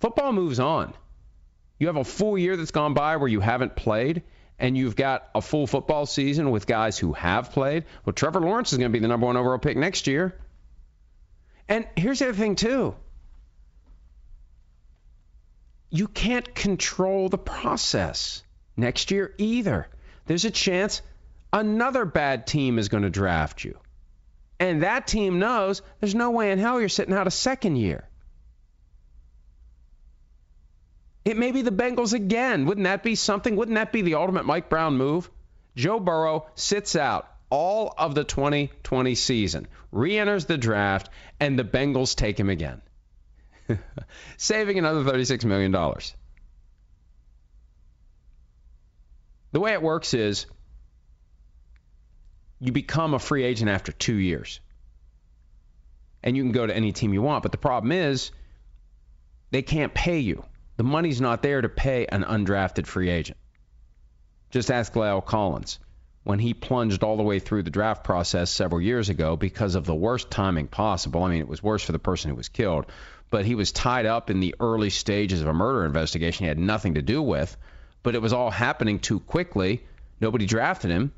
Football 0.00 0.32
moves 0.32 0.58
on. 0.58 0.92
You 1.78 1.86
have 1.88 1.96
a 1.96 2.04
full 2.04 2.36
year 2.36 2.56
that's 2.56 2.70
gone 2.70 2.94
by 2.94 3.16
where 3.16 3.28
you 3.28 3.40
haven't 3.40 3.76
played, 3.76 4.22
and 4.58 4.76
you've 4.76 4.96
got 4.96 5.28
a 5.34 5.42
full 5.42 5.66
football 5.66 6.06
season 6.06 6.50
with 6.50 6.66
guys 6.66 6.98
who 6.98 7.12
have 7.12 7.52
played. 7.52 7.84
Well, 8.04 8.14
Trevor 8.14 8.40
Lawrence 8.40 8.72
is 8.72 8.78
going 8.78 8.90
to 8.90 8.96
be 8.96 9.02
the 9.02 9.08
number 9.08 9.26
one 9.26 9.36
overall 9.36 9.58
pick 9.58 9.76
next 9.76 10.06
year. 10.06 10.34
And 11.68 11.86
here's 11.96 12.18
the 12.18 12.28
other 12.28 12.38
thing, 12.38 12.56
too 12.56 12.94
you 15.90 16.08
can't 16.08 16.54
control 16.54 17.28
the 17.28 17.38
process 17.38 18.42
next 18.76 19.10
year 19.10 19.34
either. 19.38 19.88
There's 20.26 20.44
a 20.44 20.50
chance 20.50 21.00
another 21.56 22.04
bad 22.04 22.46
team 22.46 22.78
is 22.78 22.88
going 22.88 23.02
to 23.02 23.10
draft 23.10 23.64
you. 23.64 23.78
And 24.60 24.82
that 24.82 25.06
team 25.06 25.38
knows 25.38 25.82
there's 26.00 26.14
no 26.14 26.30
way 26.30 26.52
in 26.52 26.58
hell 26.58 26.78
you're 26.78 26.88
sitting 26.88 27.14
out 27.14 27.26
a 27.26 27.30
second 27.30 27.76
year. 27.76 28.08
It 31.24 31.36
may 31.36 31.52
be 31.52 31.62
the 31.62 31.72
Bengals 31.72 32.12
again. 32.12 32.66
Wouldn't 32.66 32.84
that 32.84 33.02
be 33.02 33.14
something? 33.14 33.56
Wouldn't 33.56 33.74
that 33.76 33.90
be 33.90 34.02
the 34.02 34.14
ultimate 34.14 34.44
Mike 34.44 34.68
Brown 34.68 34.96
move? 34.96 35.30
Joe 35.74 35.98
Burrow 35.98 36.46
sits 36.54 36.94
out 36.94 37.28
all 37.50 37.92
of 37.96 38.14
the 38.14 38.24
2020 38.24 39.14
season, 39.14 39.66
re 39.92 40.18
enters 40.18 40.44
the 40.46 40.58
draft, 40.58 41.10
and 41.40 41.58
the 41.58 41.64
Bengals 41.64 42.14
take 42.14 42.38
him 42.38 42.48
again, 42.48 42.80
saving 44.36 44.78
another 44.78 45.02
$36 45.04 45.44
million. 45.44 45.72
The 49.52 49.60
way 49.60 49.72
it 49.72 49.82
works 49.82 50.14
is 50.14 50.46
you 52.60 52.72
become 52.72 53.14
a 53.14 53.18
free 53.18 53.44
agent 53.44 53.70
after 53.70 53.92
two 53.92 54.14
years. 54.14 54.60
And 56.22 56.36
you 56.36 56.42
can 56.42 56.52
go 56.52 56.66
to 56.66 56.74
any 56.74 56.92
team 56.92 57.12
you 57.12 57.22
want. 57.22 57.42
But 57.42 57.52
the 57.52 57.58
problem 57.58 57.92
is 57.92 58.30
they 59.50 59.62
can't 59.62 59.94
pay 59.94 60.20
you. 60.20 60.44
The 60.76 60.84
money's 60.84 61.20
not 61.20 61.42
there 61.42 61.60
to 61.60 61.68
pay 61.68 62.06
an 62.06 62.24
undrafted 62.24 62.86
free 62.86 63.10
agent. 63.10 63.38
Just 64.50 64.70
ask 64.70 64.92
La'el 64.94 65.24
Collins 65.24 65.78
when 66.24 66.38
he 66.38 66.54
plunged 66.54 67.04
all 67.04 67.16
the 67.16 67.22
way 67.22 67.38
through 67.38 67.62
the 67.62 67.70
draft 67.70 68.02
process 68.02 68.50
several 68.50 68.80
years 68.80 69.08
ago 69.08 69.36
because 69.36 69.74
of 69.74 69.84
the 69.84 69.94
worst 69.94 70.30
timing 70.30 70.66
possible. 70.66 71.22
I 71.22 71.30
mean, 71.30 71.40
it 71.40 71.48
was 71.48 71.62
worse 71.62 71.82
for 71.82 71.92
the 71.92 71.98
person 71.98 72.30
who 72.30 72.36
was 72.36 72.48
killed, 72.48 72.86
but 73.30 73.44
he 73.44 73.54
was 73.54 73.70
tied 73.70 74.06
up 74.06 74.30
in 74.30 74.40
the 74.40 74.54
early 74.58 74.90
stages 74.90 75.40
of 75.40 75.46
a 75.46 75.52
murder 75.52 75.84
investigation 75.84 76.44
he 76.44 76.48
had 76.48 76.58
nothing 76.58 76.94
to 76.94 77.02
do 77.02 77.22
with, 77.22 77.56
but 78.02 78.14
it 78.14 78.22
was 78.22 78.32
all 78.32 78.50
happening 78.50 78.98
too 78.98 79.20
quickly. 79.20 79.84
Nobody 80.20 80.46
drafted 80.46 80.90
him 80.90 81.12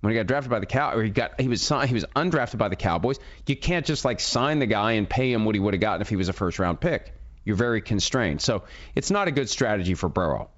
when 0.00 0.12
he 0.12 0.18
got 0.18 0.26
drafted 0.26 0.50
by 0.50 0.60
the 0.60 0.66
Cow, 0.66 0.94
or 0.94 1.02
he 1.02 1.10
got 1.10 1.40
he 1.40 1.48
was 1.48 1.68
he 1.68 1.94
was 1.94 2.04
undrafted 2.16 2.58
by 2.58 2.68
the 2.68 2.76
Cowboys. 2.76 3.18
You 3.46 3.56
can't 3.56 3.84
just 3.84 4.04
like 4.04 4.20
sign 4.20 4.58
the 4.58 4.66
guy 4.66 4.92
and 4.92 5.08
pay 5.08 5.32
him 5.32 5.44
what 5.44 5.54
he 5.54 5.60
would 5.60 5.74
have 5.74 5.80
gotten 5.80 6.00
if 6.00 6.08
he 6.08 6.16
was 6.16 6.28
a 6.28 6.32
first 6.32 6.58
round 6.58 6.80
pick. 6.80 7.14
You're 7.44 7.56
very 7.56 7.80
constrained. 7.80 8.40
So 8.40 8.64
it's 8.94 9.10
not 9.10 9.28
a 9.28 9.30
good 9.30 9.48
strategy 9.48 9.94
for 9.94 10.08
Burrow. 10.08 10.50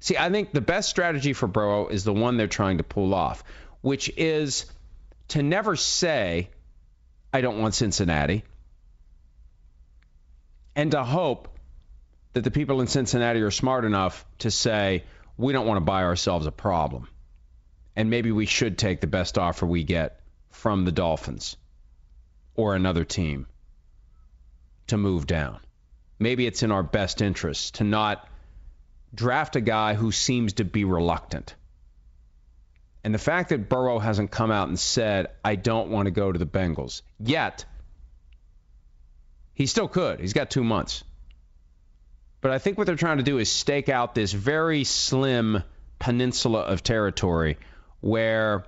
See, 0.00 0.16
I 0.16 0.30
think 0.30 0.52
the 0.52 0.60
best 0.60 0.90
strategy 0.90 1.32
for 1.32 1.46
Burrow 1.46 1.88
is 1.88 2.04
the 2.04 2.12
one 2.12 2.36
they're 2.36 2.48
trying 2.48 2.78
to 2.78 2.84
pull 2.84 3.14
off, 3.14 3.44
which 3.82 4.10
is 4.16 4.66
to 5.28 5.42
never 5.42 5.76
say, 5.76 6.50
I 7.32 7.40
don't 7.40 7.60
want 7.60 7.74
Cincinnati, 7.74 8.44
and 10.74 10.90
to 10.90 11.04
hope 11.04 11.48
that 12.32 12.42
the 12.44 12.50
people 12.50 12.80
in 12.80 12.86
Cincinnati 12.86 13.40
are 13.42 13.50
smart 13.50 13.84
enough 13.84 14.26
to 14.38 14.50
say, 14.50 15.04
we 15.36 15.52
don't 15.52 15.66
want 15.66 15.76
to 15.76 15.84
buy 15.84 16.02
ourselves 16.02 16.46
a 16.46 16.52
problem 16.52 17.08
and 17.96 18.10
maybe 18.10 18.32
we 18.32 18.46
should 18.46 18.78
take 18.78 19.00
the 19.00 19.06
best 19.06 19.38
offer 19.38 19.66
we 19.66 19.84
get 19.84 20.20
from 20.50 20.84
the 20.84 20.92
Dolphins 20.92 21.56
or 22.54 22.74
another 22.74 23.04
team 23.04 23.46
to 24.88 24.96
move 24.96 25.26
down. 25.26 25.60
Maybe 26.18 26.46
it's 26.46 26.62
in 26.62 26.70
our 26.70 26.82
best 26.82 27.20
interest 27.20 27.76
to 27.76 27.84
not 27.84 28.28
draft 29.14 29.56
a 29.56 29.60
guy 29.60 29.94
who 29.94 30.12
seems 30.12 30.54
to 30.54 30.64
be 30.64 30.84
reluctant. 30.84 31.54
And 33.04 33.12
the 33.12 33.18
fact 33.18 33.48
that 33.48 33.68
Burrow 33.68 33.98
hasn't 33.98 34.30
come 34.30 34.50
out 34.50 34.68
and 34.68 34.78
said, 34.78 35.28
I 35.44 35.56
don't 35.56 35.90
want 35.90 36.06
to 36.06 36.12
go 36.12 36.30
to 36.30 36.38
the 36.38 36.46
Bengals 36.46 37.02
yet, 37.18 37.64
he 39.54 39.66
still 39.66 39.88
could. 39.88 40.20
He's 40.20 40.32
got 40.32 40.50
two 40.50 40.64
months. 40.64 41.02
But 42.40 42.52
I 42.52 42.58
think 42.58 42.78
what 42.78 42.86
they're 42.86 42.96
trying 42.96 43.18
to 43.18 43.22
do 43.22 43.38
is 43.38 43.50
stake 43.50 43.88
out 43.88 44.14
this 44.14 44.32
very 44.32 44.84
slim 44.84 45.62
peninsula 45.98 46.60
of 46.60 46.82
territory 46.82 47.58
where 48.02 48.64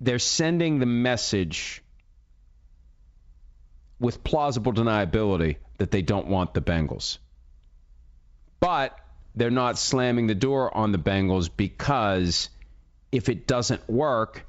they're 0.00 0.18
sending 0.18 0.78
the 0.78 0.86
message 0.86 1.82
with 3.98 4.22
plausible 4.22 4.72
deniability 4.72 5.56
that 5.78 5.90
they 5.90 6.02
don't 6.02 6.26
want 6.26 6.52
the 6.52 6.60
Bengals. 6.60 7.18
But 8.60 8.96
they're 9.34 9.50
not 9.50 9.78
slamming 9.78 10.26
the 10.26 10.34
door 10.34 10.76
on 10.76 10.92
the 10.92 10.98
Bengals 10.98 11.50
because 11.54 12.50
if 13.10 13.30
it 13.30 13.46
doesn't 13.46 13.88
work, 13.88 14.46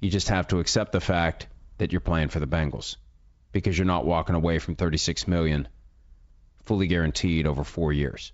you 0.00 0.08
just 0.08 0.28
have 0.28 0.46
to 0.48 0.60
accept 0.60 0.92
the 0.92 1.00
fact 1.00 1.48
that 1.78 1.90
you're 1.90 2.00
playing 2.00 2.28
for 2.28 2.38
the 2.38 2.46
Bengals 2.46 2.96
because 3.50 3.76
you're 3.76 3.84
not 3.84 4.06
walking 4.06 4.36
away 4.36 4.60
from 4.60 4.76
36 4.76 5.26
million 5.26 5.66
fully 6.62 6.86
guaranteed 6.86 7.46
over 7.46 7.64
4 7.64 7.92
years 7.92 8.32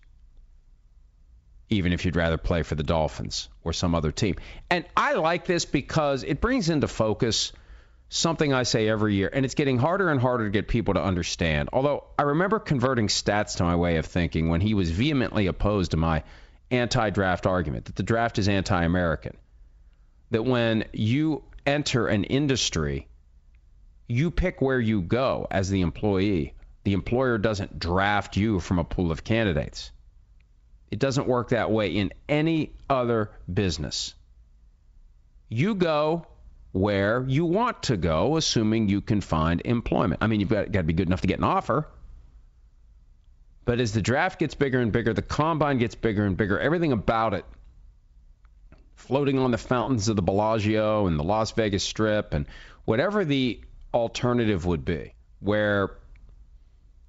even 1.72 1.92
if 1.92 2.04
you'd 2.04 2.16
rather 2.16 2.38
play 2.38 2.62
for 2.62 2.74
the 2.74 2.82
Dolphins 2.82 3.48
or 3.64 3.72
some 3.72 3.94
other 3.94 4.12
team. 4.12 4.36
And 4.70 4.84
I 4.96 5.14
like 5.14 5.46
this 5.46 5.64
because 5.64 6.22
it 6.22 6.40
brings 6.40 6.68
into 6.68 6.88
focus 6.88 7.52
something 8.08 8.52
I 8.52 8.64
say 8.64 8.88
every 8.88 9.14
year, 9.14 9.30
and 9.32 9.44
it's 9.44 9.54
getting 9.54 9.78
harder 9.78 10.10
and 10.10 10.20
harder 10.20 10.44
to 10.44 10.50
get 10.50 10.68
people 10.68 10.94
to 10.94 11.02
understand. 11.02 11.70
Although 11.72 12.04
I 12.18 12.22
remember 12.22 12.58
converting 12.58 13.08
stats 13.08 13.56
to 13.56 13.64
my 13.64 13.76
way 13.76 13.96
of 13.96 14.06
thinking 14.06 14.48
when 14.50 14.60
he 14.60 14.74
was 14.74 14.90
vehemently 14.90 15.46
opposed 15.46 15.92
to 15.92 15.96
my 15.96 16.22
anti 16.70 17.10
draft 17.10 17.46
argument 17.46 17.86
that 17.86 17.96
the 17.96 18.02
draft 18.02 18.38
is 18.38 18.48
anti 18.48 18.82
American. 18.82 19.36
That 20.30 20.44
when 20.44 20.84
you 20.92 21.44
enter 21.66 22.06
an 22.06 22.24
industry, 22.24 23.08
you 24.08 24.30
pick 24.30 24.60
where 24.60 24.80
you 24.80 25.00
go 25.00 25.46
as 25.50 25.70
the 25.70 25.80
employee. 25.80 26.54
The 26.84 26.94
employer 26.94 27.38
doesn't 27.38 27.78
draft 27.78 28.36
you 28.36 28.60
from 28.60 28.78
a 28.78 28.84
pool 28.84 29.12
of 29.12 29.24
candidates. 29.24 29.92
It 30.92 30.98
doesn't 30.98 31.26
work 31.26 31.48
that 31.48 31.70
way 31.70 31.96
in 31.96 32.12
any 32.28 32.74
other 32.90 33.30
business. 33.52 34.14
You 35.48 35.74
go 35.74 36.26
where 36.72 37.24
you 37.26 37.46
want 37.46 37.84
to 37.84 37.96
go, 37.96 38.36
assuming 38.36 38.90
you 38.90 39.00
can 39.00 39.22
find 39.22 39.62
employment. 39.64 40.22
I 40.22 40.26
mean, 40.26 40.40
you've 40.40 40.50
got, 40.50 40.70
got 40.70 40.80
to 40.80 40.84
be 40.84 40.92
good 40.92 41.08
enough 41.08 41.22
to 41.22 41.26
get 41.26 41.38
an 41.38 41.44
offer. 41.44 41.88
But 43.64 43.80
as 43.80 43.92
the 43.92 44.02
draft 44.02 44.38
gets 44.38 44.54
bigger 44.54 44.80
and 44.80 44.92
bigger, 44.92 45.14
the 45.14 45.22
combine 45.22 45.78
gets 45.78 45.94
bigger 45.94 46.26
and 46.26 46.36
bigger, 46.36 46.60
everything 46.60 46.92
about 46.92 47.32
it, 47.32 47.46
floating 48.94 49.38
on 49.38 49.50
the 49.50 49.58
fountains 49.58 50.08
of 50.08 50.16
the 50.16 50.22
Bellagio 50.22 51.06
and 51.06 51.18
the 51.18 51.24
Las 51.24 51.52
Vegas 51.52 51.84
Strip 51.84 52.34
and 52.34 52.44
whatever 52.84 53.24
the 53.24 53.62
alternative 53.94 54.66
would 54.66 54.84
be, 54.84 55.14
where 55.40 55.96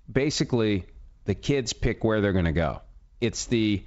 basically 0.09 0.85
the 1.25 1.35
kids 1.35 1.73
pick 1.73 2.05
where 2.05 2.21
they're 2.21 2.31
going 2.31 2.45
to 2.45 2.53
go. 2.53 2.79
It's 3.23 3.45
the 3.45 3.81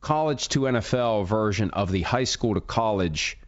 college 0.00 0.48
to 0.48 0.60
NFL 0.60 1.26
version 1.26 1.68
of 1.72 1.92
the 1.92 2.00
high 2.00 2.24
school 2.24 2.54
to 2.54 2.62
college 2.62 3.38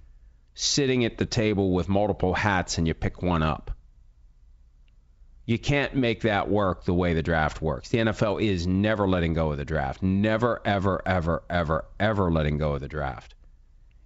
sitting 0.52 1.07
at 1.07 1.16
the 1.16 1.24
table 1.24 1.72
with 1.72 1.88
multiple 1.88 2.35
hats 2.35 2.76
and 2.76 2.87
you 2.87 2.92
pick 2.92 3.22
one 3.22 3.42
up. 3.42 3.70
You 5.46 5.59
can't 5.59 5.94
make 5.94 6.20
that 6.20 6.50
work 6.50 6.85
the 6.85 6.92
way 6.92 7.14
the 7.14 7.22
draft 7.22 7.62
works. 7.62 7.88
The 7.88 7.96
NFL 7.96 8.42
is 8.42 8.66
never 8.66 9.08
letting 9.08 9.33
go 9.33 9.50
of 9.50 9.56
the 9.56 9.64
draft. 9.64 10.02
Never, 10.02 10.60
ever, 10.62 11.00
ever, 11.06 11.42
ever, 11.48 11.87
ever 11.98 12.31
letting 12.31 12.58
go 12.58 12.75
of 12.75 12.83
the 12.83 12.88
draft. 12.88 13.35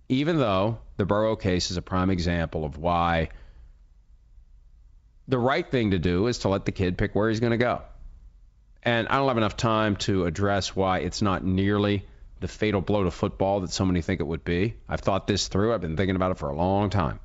Even 0.08 0.38
though 0.38 0.78
the 0.98 1.04
Burrow 1.04 1.34
case 1.34 1.72
is 1.72 1.78
a 1.78 1.82
prime 1.82 2.10
example 2.10 2.64
of 2.64 2.78
why 2.78 3.30
the 5.26 5.38
right 5.38 5.68
thing 5.68 5.90
to 5.90 5.98
do 5.98 6.28
is 6.28 6.38
to 6.38 6.48
let 6.48 6.64
the 6.64 6.70
kid 6.70 6.96
pick 6.96 7.16
where 7.16 7.28
he's 7.28 7.40
going 7.40 7.50
to 7.50 7.56
go. 7.56 7.82
And 8.88 9.06
I 9.08 9.16
don't 9.18 9.28
have 9.28 9.36
enough 9.36 9.58
time 9.58 9.96
to 9.96 10.24
address 10.24 10.74
why 10.74 11.00
it's 11.00 11.20
not 11.20 11.44
nearly 11.44 12.06
the 12.40 12.48
fatal 12.48 12.80
blow 12.80 13.04
to 13.04 13.10
football 13.10 13.60
that 13.60 13.70
so 13.70 13.84
many 13.84 14.00
think 14.00 14.20
it 14.20 14.26
would 14.26 14.44
be. 14.44 14.76
I've 14.88 15.02
thought 15.02 15.26
this 15.26 15.48
through. 15.48 15.74
I've 15.74 15.82
been 15.82 15.98
thinking 15.98 16.16
about 16.16 16.30
it 16.30 16.38
for 16.38 16.48
a 16.48 16.56
long 16.56 16.88
time. 16.88 17.20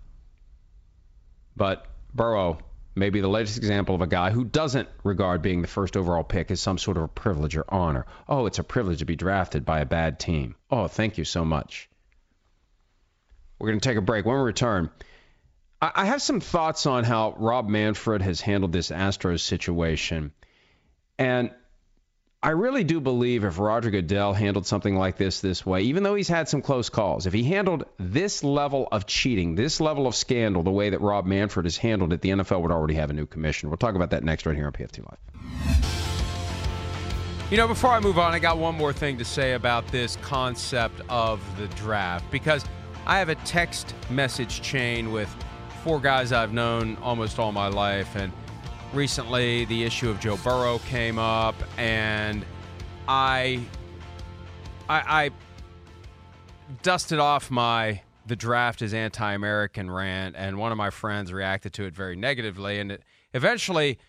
But 1.55 1.85
Burrow 2.13 2.57
may 2.95 3.11
be 3.11 3.21
the 3.21 3.29
latest 3.29 3.55
example 3.55 3.95
of 3.95 4.01
a 4.01 4.07
guy 4.07 4.31
who 4.31 4.43
doesn't 4.43 4.89
regard 5.05 5.41
being 5.41 5.61
the 5.61 5.69
first 5.69 5.95
overall 5.95 6.25
pick 6.25 6.51
as 6.51 6.59
some 6.59 6.77
sort 6.77 6.97
of 6.97 7.03
a 7.03 7.07
privilege 7.07 7.55
or 7.55 7.63
honor. 7.69 8.07
Oh, 8.27 8.45
it's 8.45 8.59
a 8.59 8.63
privilege 8.65 8.99
to 8.99 9.05
be 9.05 9.15
drafted 9.15 9.63
by 9.63 9.79
a 9.79 9.85
bad 9.85 10.19
team. 10.19 10.55
Oh, 10.69 10.89
thank 10.89 11.17
you 11.17 11.23
so 11.23 11.45
much. 11.45 11.89
We're 13.57 13.69
going 13.69 13.79
to 13.79 13.89
take 13.89 13.97
a 13.97 14.01
break. 14.01 14.25
When 14.25 14.35
we 14.35 14.41
return, 14.41 14.89
I 15.81 16.07
have 16.07 16.21
some 16.21 16.41
thoughts 16.41 16.85
on 16.87 17.05
how 17.05 17.35
Rob 17.37 17.69
Manfred 17.69 18.21
has 18.21 18.41
handled 18.41 18.73
this 18.73 18.91
Astros 18.91 19.39
situation. 19.39 20.33
And 21.23 21.51
I 22.41 22.49
really 22.49 22.83
do 22.83 22.99
believe 22.99 23.45
if 23.45 23.57
Roger 23.57 23.89
Goodell 23.89 24.33
handled 24.33 24.67
something 24.67 24.97
like 24.97 25.15
this 25.15 25.39
this 25.39 25.65
way, 25.65 25.83
even 25.83 26.03
though 26.03 26.15
he's 26.15 26.27
had 26.27 26.49
some 26.49 26.61
close 26.61 26.89
calls, 26.89 27.27
if 27.27 27.31
he 27.31 27.45
handled 27.45 27.85
this 27.97 28.43
level 28.43 28.89
of 28.91 29.05
cheating, 29.05 29.55
this 29.55 29.79
level 29.79 30.05
of 30.05 30.15
scandal, 30.15 30.63
the 30.63 30.71
way 30.71 30.89
that 30.89 30.99
Rob 30.99 31.25
Manfred 31.25 31.65
has 31.65 31.77
handled 31.77 32.11
it, 32.11 32.19
the 32.19 32.31
NFL 32.31 32.61
would 32.61 32.71
already 32.71 32.95
have 32.95 33.09
a 33.09 33.13
new 33.13 33.25
commissioner. 33.25 33.69
We'll 33.69 33.77
talk 33.77 33.95
about 33.95 34.09
that 34.09 34.25
next 34.25 34.45
right 34.45 34.53
here 34.53 34.65
on 34.65 34.73
PFT 34.73 34.99
Live. 34.99 35.17
You 37.49 37.55
know, 37.55 37.69
before 37.69 37.91
I 37.91 38.01
move 38.01 38.19
on, 38.19 38.33
I 38.33 38.39
got 38.39 38.57
one 38.57 38.75
more 38.75 38.91
thing 38.91 39.17
to 39.19 39.25
say 39.25 39.53
about 39.53 39.87
this 39.87 40.17
concept 40.17 40.99
of 41.07 41.41
the 41.57 41.69
draft 41.75 42.29
because 42.31 42.65
I 43.05 43.17
have 43.19 43.29
a 43.29 43.35
text 43.35 43.95
message 44.09 44.61
chain 44.61 45.13
with 45.13 45.33
four 45.85 46.01
guys 46.01 46.33
I've 46.33 46.51
known 46.51 46.97
almost 47.01 47.39
all 47.39 47.53
my 47.53 47.69
life, 47.69 48.17
and 48.17 48.33
recently 48.93 49.65
the 49.65 49.83
issue 49.83 50.09
of 50.09 50.19
Joe 50.19 50.37
Burrow 50.37 50.79
came 50.79 51.17
up, 51.17 51.55
and 51.77 52.45
I, 53.07 53.61
I, 54.87 55.25
I 55.25 55.29
dusted 56.81 57.19
off 57.19 57.49
my 57.49 58.01
the 58.25 58.35
draft 58.35 58.81
is 58.81 58.93
anti-American 58.93 59.91
rant, 59.91 60.35
and 60.37 60.57
one 60.57 60.71
of 60.71 60.77
my 60.77 60.89
friends 60.89 61.33
reacted 61.33 61.73
to 61.73 61.83
it 61.83 61.93
very 61.93 62.15
negatively, 62.15 62.79
and 62.79 62.93
it, 62.93 63.03
eventually. 63.33 63.99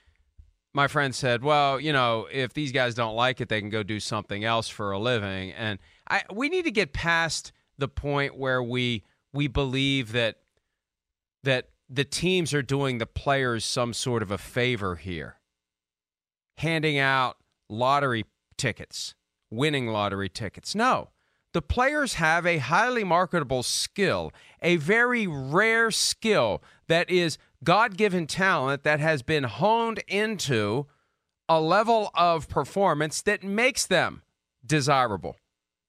My 0.77 0.89
friend 0.89 1.15
said, 1.15 1.45
"Well, 1.45 1.79
you 1.79 1.93
know, 1.93 2.27
if 2.33 2.53
these 2.53 2.73
guys 2.73 2.97
don't 2.97 3.15
like 3.15 3.41
it, 3.41 3.49
they 3.49 3.61
can 3.61 3.71
go 3.71 3.85
do 3.85 4.01
something 4.01 4.45
else 4.45 4.69
for 4.69 4.91
a 4.91 4.99
living." 4.99 5.53
And 5.53 5.79
I, 6.11 6.23
we 6.33 6.49
need 6.49 6.65
to 6.65 6.73
get 6.73 6.93
past 6.93 7.53
the 7.79 7.87
point 7.87 8.37
where 8.37 8.61
we 8.61 9.05
we 9.33 9.47
believe 9.47 10.11
that 10.13 10.39
that 11.45 11.69
the 11.89 12.05
teams 12.05 12.55
are 12.55 12.63
doing 12.63 12.99
the 12.99 13.07
players 13.07 13.65
some 13.65 13.93
sort 13.93 14.23
of 14.23 14.31
a 14.31 14.39
favor 14.39 14.97
here, 14.97 15.37
handing 16.59 16.99
out 16.99 17.37
lottery 17.69 18.25
tickets, 18.57 19.15
winning 19.51 19.89
lottery 19.89 20.29
tickets. 20.29 20.75
No, 20.75 21.11
the 21.53 21.63
players 21.63 22.15
have 22.15 22.47
a 22.47 22.59
highly 22.59 23.05
marketable 23.05 23.63
skill, 23.63 24.33
a 24.61 24.77
very 24.77 25.27
rare 25.27 25.91
skill 25.91 26.63
that 26.89 27.09
is 27.09 27.39
God 27.63 27.97
given 27.97 28.27
talent 28.27 28.83
that 28.83 29.01
has 29.01 29.23
been 29.23 29.45
honed 29.45 30.03
into 30.09 30.87
a 31.49 31.61
level 31.61 32.11
of 32.15 32.49
performance 32.49 33.23
that 33.23 33.45
makes 33.45 33.87
them 33.87 34.23
desirable. 34.67 35.37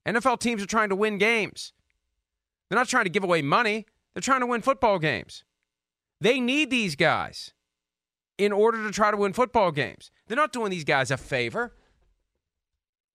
NFL 0.07 0.39
teams 0.39 0.61
are 0.61 0.67
trying 0.67 0.89
to 0.89 0.95
win 0.95 1.17
games. 1.17 1.73
They're 2.69 2.77
not 2.77 2.87
trying 2.87 3.05
to 3.05 3.09
give 3.09 3.23
away 3.23 3.41
money, 3.41 3.85
they're 4.13 4.21
trying 4.21 4.41
to 4.41 4.47
win 4.47 4.61
football 4.61 4.99
games. 4.99 5.43
They 6.22 6.39
need 6.39 6.70
these 6.70 6.95
guys 6.95 7.53
in 8.38 8.51
order 8.51 8.84
to 8.84 8.91
try 8.91 9.11
to 9.11 9.18
win 9.18 9.34
football 9.34 9.72
games. 9.72 10.11
They're 10.28 10.36
not 10.36 10.53
doing 10.53 10.72
these 10.72 10.84
guys 10.84 11.11
a 11.11 11.18
favor. 11.18 11.74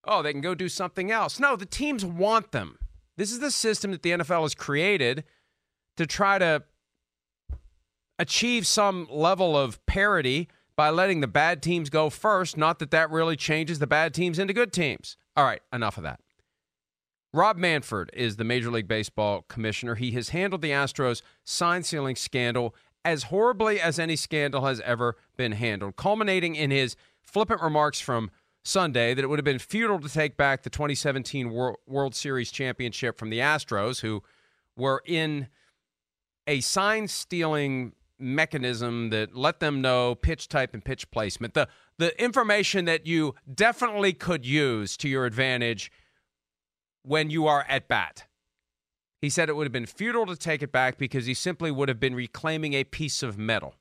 Oh, 0.04 0.22
they 0.22 0.32
can 0.32 0.40
go 0.40 0.54
do 0.54 0.68
something 0.68 1.10
else. 1.10 1.38
No, 1.38 1.56
the 1.56 1.66
teams 1.66 2.04
want 2.04 2.52
them. 2.52 2.78
This 3.16 3.32
is 3.32 3.40
the 3.40 3.50
system 3.50 3.90
that 3.90 4.02
the 4.02 4.12
NFL 4.12 4.42
has 4.42 4.54
created 4.54 5.24
to 5.96 6.06
try 6.06 6.38
to 6.38 6.62
achieve 8.18 8.66
some 8.66 9.06
level 9.10 9.56
of 9.56 9.84
parity 9.86 10.48
by 10.76 10.88
letting 10.88 11.20
the 11.20 11.26
bad 11.26 11.62
teams 11.62 11.90
go 11.90 12.08
first. 12.08 12.56
Not 12.56 12.78
that 12.78 12.90
that 12.92 13.10
really 13.10 13.36
changes 13.36 13.78
the 13.78 13.86
bad 13.86 14.14
teams 14.14 14.38
into 14.38 14.54
good 14.54 14.72
teams. 14.72 15.18
All 15.36 15.44
right, 15.44 15.60
enough 15.72 15.98
of 15.98 16.04
that. 16.04 16.20
Rob 17.32 17.56
Manfred 17.56 18.10
is 18.12 18.36
the 18.36 18.44
Major 18.44 18.70
League 18.70 18.88
Baseball 18.88 19.42
commissioner. 19.42 19.94
He 19.94 20.12
has 20.12 20.30
handled 20.30 20.62
the 20.62 20.70
Astros 20.70 21.22
sign 21.44 21.82
stealing 21.82 22.16
scandal 22.16 22.74
as 23.04 23.24
horribly 23.24 23.80
as 23.80 23.98
any 23.98 24.16
scandal 24.16 24.64
has 24.66 24.80
ever 24.80 25.16
been 25.36 25.52
handled, 25.52 25.96
culminating 25.96 26.54
in 26.54 26.70
his 26.70 26.96
flippant 27.22 27.62
remarks 27.62 28.00
from 28.00 28.30
Sunday 28.62 29.14
that 29.14 29.22
it 29.22 29.28
would 29.28 29.38
have 29.38 29.44
been 29.44 29.58
futile 29.58 29.98
to 30.00 30.08
take 30.08 30.36
back 30.36 30.62
the 30.62 30.70
2017 30.70 31.50
World 31.86 32.14
Series 32.14 32.50
championship 32.50 33.18
from 33.18 33.30
the 33.30 33.38
Astros, 33.38 34.00
who 34.00 34.22
were 34.76 35.02
in 35.06 35.48
a 36.46 36.60
sign 36.60 37.08
stealing 37.08 37.92
mechanism 38.18 39.10
that 39.10 39.34
let 39.34 39.60
them 39.60 39.80
know 39.80 40.14
pitch 40.14 40.48
type 40.48 40.74
and 40.74 40.84
pitch 40.84 41.10
placement. 41.10 41.54
The 41.54 41.68
the 41.98 42.22
information 42.22 42.84
that 42.86 43.06
you 43.06 43.34
definitely 43.52 44.12
could 44.12 44.44
use 44.44 44.96
to 44.98 45.08
your 45.08 45.26
advantage 45.26 45.90
when 47.02 47.30
you 47.30 47.46
are 47.46 47.64
at 47.68 47.88
bat. 47.88 48.26
He 49.20 49.28
said 49.28 49.48
it 49.48 49.56
would 49.56 49.66
have 49.66 49.72
been 49.72 49.86
futile 49.86 50.26
to 50.26 50.36
take 50.36 50.62
it 50.62 50.72
back 50.72 50.96
because 50.96 51.26
he 51.26 51.34
simply 51.34 51.70
would 51.70 51.88
have 51.88 52.00
been 52.00 52.14
reclaiming 52.14 52.72
a 52.72 52.84
piece 52.84 53.22
of 53.22 53.38
metal. 53.38 53.74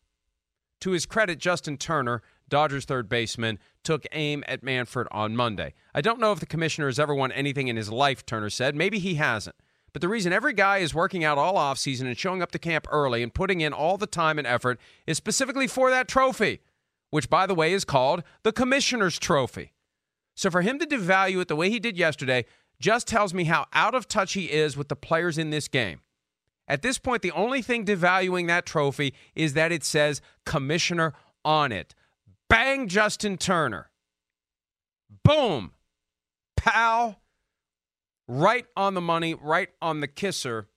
To 0.82 0.92
his 0.92 1.06
credit, 1.06 1.40
Justin 1.40 1.78
Turner, 1.78 2.22
Dodgers 2.48 2.86
third 2.86 3.10
baseman, 3.10 3.60
took 3.84 4.06
aim 4.12 4.44
at 4.48 4.64
Manfred 4.64 5.08
on 5.12 5.36
Monday. 5.36 5.74
I 5.94 6.02
don't 6.02 6.20
know 6.20 6.32
if 6.32 6.40
the 6.40 6.46
commissioner 6.46 6.88
has 6.88 7.00
ever 7.00 7.14
won 7.14 7.32
anything 7.32 7.68
in 7.68 7.76
his 7.76 7.92
life, 7.92 8.26
Turner 8.26 8.50
said. 8.50 8.76
Maybe 8.76 9.00
he 9.00 9.16
hasn't. 9.16 9.56
But 9.92 10.02
the 10.02 10.10
reason 10.10 10.34
every 10.34 10.54
guy 10.54 10.78
is 10.78 10.94
working 10.94 11.24
out 11.24 11.38
all 11.38 11.56
offseason 11.56 12.06
and 12.06 12.18
showing 12.18 12.42
up 12.42 12.52
to 12.52 12.60
camp 12.60 12.88
early 12.92 13.24
and 13.24 13.34
putting 13.34 13.62
in 13.62 13.74
all 13.74 13.98
the 13.98 14.08
time 14.08 14.38
and 14.38 14.48
effort 14.48 14.80
is 15.08 15.18
specifically 15.18 15.68
for 15.68 15.90
that 15.90 16.08
trophy, 16.08 16.62
which, 17.10 17.30
by 17.30 17.46
the 17.48 17.56
way, 17.56 17.74
is 17.74 17.86
called 17.86 18.24
the 18.44 18.52
Commissioner's 18.52 19.18
Trophy. 19.18 19.74
So 20.36 20.50
for 20.50 20.62
him 20.62 20.80
to 20.80 20.86
devalue 20.86 21.42
it 21.42 21.48
the 21.50 21.56
way 21.56 21.70
he 21.70 21.80
did 21.80 21.98
yesterday 21.98 22.46
just 22.80 23.08
tells 23.08 23.34
me 23.34 23.46
how 23.46 23.66
out 23.74 23.96
of 23.96 24.08
touch 24.08 24.34
he 24.34 24.46
is 24.46 24.78
with 24.78 24.88
the 24.88 24.96
players 24.96 25.38
in 25.38 25.50
this 25.50 25.68
game. 25.68 26.02
At 26.68 26.82
this 26.82 27.00
point, 27.00 27.22
the 27.24 27.32
only 27.32 27.62
thing 27.62 27.86
devaluing 27.86 28.48
that 28.48 28.66
trophy 28.66 29.14
is 29.36 29.54
that 29.54 29.72
it 29.72 29.84
says 29.84 30.22
commissioner 30.46 31.14
on 31.44 31.72
it. 31.72 31.96
Bang, 32.48 32.88
Justin 32.88 33.38
Turner. 33.38 33.90
Boom. 35.24 35.72
Pal. 36.56 37.20
Right 38.28 38.68
on 38.78 38.94
the 38.94 39.02
money, 39.02 39.34
right 39.34 39.70
on 39.82 40.02
the 40.02 40.08
kisser. 40.08 40.68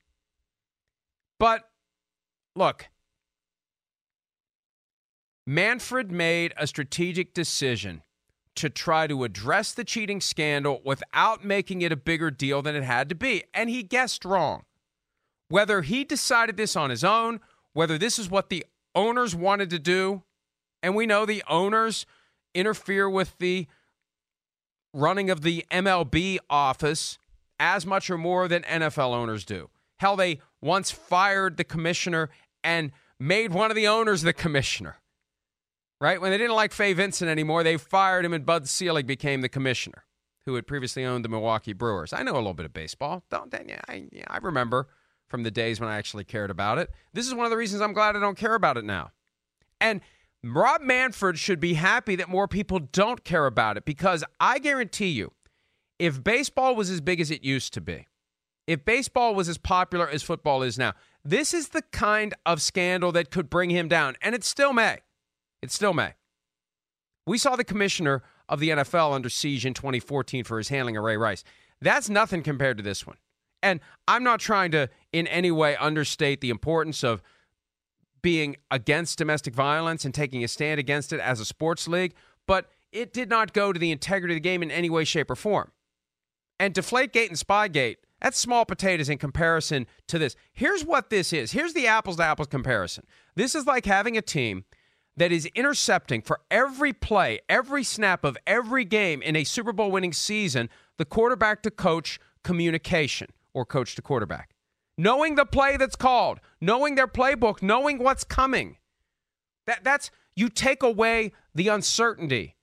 But 1.38 1.68
look, 2.56 2.88
Manfred 5.46 6.10
made 6.10 6.54
a 6.56 6.66
strategic 6.66 7.34
decision 7.34 8.02
to 8.56 8.68
try 8.68 9.06
to 9.06 9.24
address 9.24 9.72
the 9.72 9.84
cheating 9.84 10.20
scandal 10.20 10.80
without 10.84 11.44
making 11.44 11.82
it 11.82 11.92
a 11.92 11.96
bigger 11.96 12.30
deal 12.30 12.62
than 12.62 12.76
it 12.76 12.84
had 12.84 13.08
to 13.08 13.14
be. 13.14 13.44
And 13.54 13.70
he 13.70 13.82
guessed 13.82 14.24
wrong. 14.24 14.64
Whether 15.48 15.82
he 15.82 16.04
decided 16.04 16.56
this 16.56 16.76
on 16.76 16.90
his 16.90 17.04
own, 17.04 17.40
whether 17.72 17.98
this 17.98 18.18
is 18.18 18.30
what 18.30 18.48
the 18.48 18.64
owners 18.94 19.34
wanted 19.34 19.70
to 19.70 19.78
do, 19.78 20.22
and 20.82 20.96
we 20.96 21.06
know 21.06 21.24
the 21.24 21.42
owners 21.48 22.06
interfere 22.54 23.08
with 23.08 23.36
the 23.38 23.66
running 24.94 25.30
of 25.30 25.42
the 25.42 25.64
MLB 25.70 26.38
office 26.50 27.18
as 27.58 27.86
much 27.86 28.10
or 28.10 28.18
more 28.18 28.48
than 28.48 28.62
NFL 28.62 29.14
owners 29.14 29.44
do. 29.44 29.70
Hell, 29.98 30.16
they 30.16 30.40
once 30.60 30.90
fired 30.90 31.56
the 31.56 31.64
commissioner 31.64 32.30
and 32.64 32.92
made 33.20 33.52
one 33.52 33.70
of 33.70 33.76
the 33.76 33.86
owners 33.86 34.22
the 34.22 34.32
commissioner 34.32 35.01
right? 36.02 36.20
When 36.20 36.32
they 36.32 36.38
didn't 36.38 36.56
like 36.56 36.72
Fay 36.72 36.92
Vincent 36.94 37.30
anymore, 37.30 37.62
they 37.62 37.76
fired 37.76 38.24
him 38.24 38.32
and 38.32 38.44
Bud 38.44 38.68
Selig 38.68 39.06
became 39.06 39.40
the 39.40 39.48
commissioner, 39.48 40.04
who 40.46 40.56
had 40.56 40.66
previously 40.66 41.04
owned 41.04 41.24
the 41.24 41.28
Milwaukee 41.28 41.72
Brewers. 41.72 42.12
I 42.12 42.24
know 42.24 42.32
a 42.32 42.42
little 42.42 42.54
bit 42.54 42.66
of 42.66 42.72
baseball. 42.72 43.22
Don't, 43.30 43.54
yeah, 43.68 43.80
I, 43.88 44.08
yeah, 44.10 44.24
I 44.26 44.38
remember 44.38 44.88
from 45.28 45.44
the 45.44 45.50
days 45.52 45.78
when 45.78 45.88
I 45.88 45.96
actually 45.96 46.24
cared 46.24 46.50
about 46.50 46.78
it. 46.78 46.90
This 47.12 47.28
is 47.28 47.34
one 47.34 47.44
of 47.44 47.50
the 47.52 47.56
reasons 47.56 47.80
I'm 47.80 47.92
glad 47.92 48.16
I 48.16 48.20
don't 48.20 48.36
care 48.36 48.56
about 48.56 48.76
it 48.76 48.84
now. 48.84 49.12
And 49.80 50.00
Rob 50.42 50.80
Manfred 50.80 51.38
should 51.38 51.60
be 51.60 51.74
happy 51.74 52.16
that 52.16 52.28
more 52.28 52.48
people 52.48 52.80
don't 52.80 53.22
care 53.22 53.46
about 53.46 53.76
it 53.76 53.84
because 53.84 54.24
I 54.40 54.58
guarantee 54.58 55.10
you, 55.10 55.30
if 56.00 56.22
baseball 56.22 56.74
was 56.74 56.90
as 56.90 57.00
big 57.00 57.20
as 57.20 57.30
it 57.30 57.44
used 57.44 57.72
to 57.74 57.80
be, 57.80 58.08
if 58.66 58.84
baseball 58.84 59.36
was 59.36 59.48
as 59.48 59.56
popular 59.56 60.08
as 60.08 60.24
football 60.24 60.64
is 60.64 60.76
now, 60.76 60.94
this 61.24 61.54
is 61.54 61.68
the 61.68 61.82
kind 61.92 62.34
of 62.44 62.60
scandal 62.60 63.12
that 63.12 63.30
could 63.30 63.48
bring 63.48 63.70
him 63.70 63.86
down, 63.86 64.16
and 64.20 64.34
it 64.34 64.42
still 64.42 64.72
may. 64.72 64.98
It 65.62 65.70
still 65.70 65.94
may. 65.94 66.14
We 67.26 67.38
saw 67.38 67.56
the 67.56 67.64
commissioner 67.64 68.22
of 68.48 68.60
the 68.60 68.70
NFL 68.70 69.14
under 69.14 69.28
siege 69.28 69.64
in 69.64 69.74
2014 69.74 70.44
for 70.44 70.58
his 70.58 70.68
handling 70.68 70.96
of 70.96 71.04
Ray 71.04 71.16
Rice. 71.16 71.44
That's 71.80 72.08
nothing 72.08 72.42
compared 72.42 72.76
to 72.78 72.82
this 72.82 73.06
one. 73.06 73.16
And 73.62 73.80
I'm 74.08 74.24
not 74.24 74.40
trying 74.40 74.72
to 74.72 74.88
in 75.12 75.26
any 75.28 75.50
way 75.50 75.76
understate 75.76 76.40
the 76.40 76.50
importance 76.50 77.04
of 77.04 77.22
being 78.22 78.56
against 78.70 79.18
domestic 79.18 79.54
violence 79.54 80.04
and 80.04 80.14
taking 80.14 80.42
a 80.44 80.48
stand 80.48 80.80
against 80.80 81.12
it 81.12 81.20
as 81.20 81.40
a 81.40 81.44
sports 81.44 81.88
league, 81.88 82.14
but 82.46 82.70
it 82.92 83.12
did 83.12 83.28
not 83.28 83.52
go 83.52 83.72
to 83.72 83.78
the 83.78 83.90
integrity 83.90 84.34
of 84.34 84.36
the 84.36 84.40
game 84.40 84.62
in 84.62 84.70
any 84.70 84.90
way, 84.90 85.04
shape, 85.04 85.30
or 85.30 85.36
form. 85.36 85.72
And 86.60 86.74
Deflategate 86.74 87.28
and 87.28 87.36
Spygate, 87.36 87.96
that's 88.20 88.38
small 88.38 88.64
potatoes 88.64 89.08
in 89.08 89.18
comparison 89.18 89.86
to 90.08 90.18
this. 90.18 90.36
Here's 90.52 90.84
what 90.84 91.10
this 91.10 91.32
is. 91.32 91.52
Here's 91.52 91.72
the 91.72 91.88
apples 91.88 92.16
to 92.16 92.24
apples 92.24 92.48
comparison. 92.48 93.04
This 93.34 93.54
is 93.54 93.66
like 93.66 93.86
having 93.86 94.16
a 94.16 94.22
team 94.22 94.64
that 95.16 95.32
is 95.32 95.46
intercepting 95.54 96.22
for 96.22 96.40
every 96.50 96.92
play, 96.92 97.40
every 97.48 97.84
snap 97.84 98.24
of 98.24 98.36
every 98.46 98.84
game 98.84 99.22
in 99.22 99.36
a 99.36 99.44
Super 99.44 99.72
Bowl 99.72 99.90
winning 99.90 100.12
season, 100.12 100.68
the 100.98 101.04
quarterback 101.04 101.62
to 101.62 101.70
coach 101.70 102.18
communication 102.44 103.28
or 103.54 103.64
coach 103.64 103.94
to 103.96 104.02
quarterback. 104.02 104.54
Knowing 104.98 105.34
the 105.36 105.46
play 105.46 105.76
that's 105.76 105.96
called, 105.96 106.40
knowing 106.60 106.94
their 106.94 107.08
playbook, 107.08 107.62
knowing 107.62 107.98
what's 107.98 108.24
coming. 108.24 108.76
That 109.66 109.84
that's 109.84 110.10
you 110.34 110.48
take 110.48 110.82
away 110.82 111.32
the 111.54 111.68
uncertainty. 111.68 112.56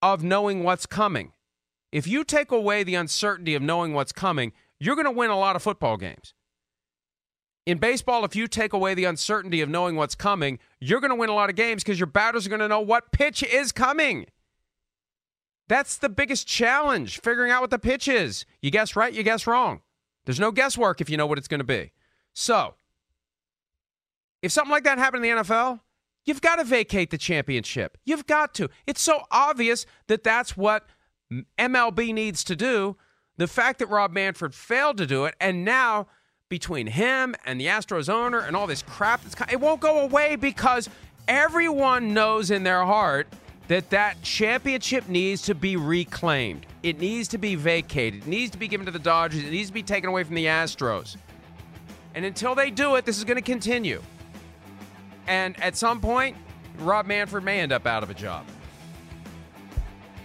of 0.00 0.22
knowing 0.22 0.62
what's 0.62 0.86
coming. 0.86 1.32
If 1.90 2.06
you 2.06 2.22
take 2.22 2.52
away 2.52 2.84
the 2.84 2.94
uncertainty 2.94 3.54
of 3.56 3.62
knowing 3.62 3.94
what's 3.94 4.12
coming, 4.12 4.52
you're 4.78 4.94
going 4.94 5.06
to 5.06 5.10
win 5.10 5.30
a 5.30 5.38
lot 5.38 5.56
of 5.56 5.62
football 5.62 5.96
games. 5.96 6.34
In 7.68 7.76
baseball, 7.76 8.24
if 8.24 8.34
you 8.34 8.48
take 8.48 8.72
away 8.72 8.94
the 8.94 9.04
uncertainty 9.04 9.60
of 9.60 9.68
knowing 9.68 9.94
what's 9.94 10.14
coming, 10.14 10.58
you're 10.80 11.00
going 11.00 11.10
to 11.10 11.14
win 11.14 11.28
a 11.28 11.34
lot 11.34 11.50
of 11.50 11.54
games 11.54 11.84
because 11.84 12.00
your 12.00 12.06
batters 12.06 12.46
are 12.46 12.48
going 12.48 12.60
to 12.60 12.66
know 12.66 12.80
what 12.80 13.12
pitch 13.12 13.42
is 13.42 13.72
coming. 13.72 14.24
That's 15.68 15.98
the 15.98 16.08
biggest 16.08 16.46
challenge, 16.46 17.20
figuring 17.20 17.50
out 17.52 17.60
what 17.60 17.68
the 17.68 17.78
pitch 17.78 18.08
is. 18.08 18.46
You 18.62 18.70
guess 18.70 18.96
right, 18.96 19.12
you 19.12 19.22
guess 19.22 19.46
wrong. 19.46 19.82
There's 20.24 20.40
no 20.40 20.50
guesswork 20.50 21.02
if 21.02 21.10
you 21.10 21.18
know 21.18 21.26
what 21.26 21.36
it's 21.36 21.46
going 21.46 21.60
to 21.60 21.64
be. 21.64 21.92
So, 22.32 22.76
if 24.40 24.50
something 24.50 24.72
like 24.72 24.84
that 24.84 24.96
happened 24.96 25.26
in 25.26 25.36
the 25.36 25.42
NFL, 25.42 25.80
you've 26.24 26.40
got 26.40 26.56
to 26.56 26.64
vacate 26.64 27.10
the 27.10 27.18
championship. 27.18 27.98
You've 28.06 28.26
got 28.26 28.54
to. 28.54 28.70
It's 28.86 29.02
so 29.02 29.24
obvious 29.30 29.84
that 30.06 30.24
that's 30.24 30.56
what 30.56 30.86
MLB 31.58 32.14
needs 32.14 32.44
to 32.44 32.56
do. 32.56 32.96
The 33.36 33.46
fact 33.46 33.78
that 33.80 33.90
Rob 33.90 34.10
Manfred 34.10 34.54
failed 34.54 34.96
to 34.96 35.06
do 35.06 35.26
it, 35.26 35.34
and 35.38 35.66
now 35.66 36.06
between 36.48 36.86
him 36.86 37.34
and 37.44 37.60
the 37.60 37.66
Astros 37.66 38.08
owner 38.08 38.40
and 38.40 38.56
all 38.56 38.66
this 38.66 38.82
crap, 38.82 39.20
it 39.50 39.60
won't 39.60 39.80
go 39.80 40.00
away 40.00 40.36
because 40.36 40.88
everyone 41.26 42.14
knows 42.14 42.50
in 42.50 42.62
their 42.62 42.84
heart 42.84 43.28
that 43.68 43.90
that 43.90 44.22
championship 44.22 45.08
needs 45.08 45.42
to 45.42 45.54
be 45.54 45.76
reclaimed. 45.76 46.64
It 46.82 46.98
needs 46.98 47.28
to 47.28 47.38
be 47.38 47.54
vacated. 47.54 48.22
It 48.22 48.26
needs 48.26 48.50
to 48.52 48.58
be 48.58 48.66
given 48.66 48.86
to 48.86 48.92
the 48.92 48.98
Dodgers. 48.98 49.44
It 49.44 49.50
needs 49.50 49.68
to 49.68 49.74
be 49.74 49.82
taken 49.82 50.08
away 50.08 50.24
from 50.24 50.36
the 50.36 50.46
Astros. 50.46 51.16
And 52.14 52.24
until 52.24 52.54
they 52.54 52.70
do 52.70 52.94
it, 52.94 53.04
this 53.04 53.18
is 53.18 53.24
going 53.24 53.36
to 53.36 53.42
continue. 53.42 54.02
And 55.26 55.60
at 55.62 55.76
some 55.76 56.00
point, 56.00 56.34
Rob 56.78 57.04
Manfred 57.04 57.44
may 57.44 57.60
end 57.60 57.72
up 57.72 57.86
out 57.86 58.02
of 58.02 58.08
a 58.08 58.14
job. 58.14 58.46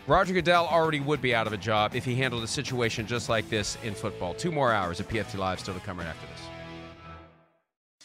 Roger 0.05 0.33
Goodell 0.33 0.67
already 0.67 0.99
would 0.99 1.21
be 1.21 1.33
out 1.33 1.47
of 1.47 1.53
a 1.53 1.57
job 1.57 1.95
if 1.95 2.03
he 2.03 2.13
handled 2.13 2.43
a 2.43 2.47
situation 2.47 3.07
just 3.07 3.29
like 3.29 3.49
this 3.49 3.77
in 3.83 3.93
football. 3.93 4.33
Two 4.33 4.51
more 4.51 4.73
hours 4.73 4.99
of 4.99 5.07
PFT 5.07 5.37
Live 5.37 5.61
still 5.61 5.73
to 5.73 5.79
come 5.79 5.97
right 5.97 6.07
after 6.07 6.27
this. 6.27 6.41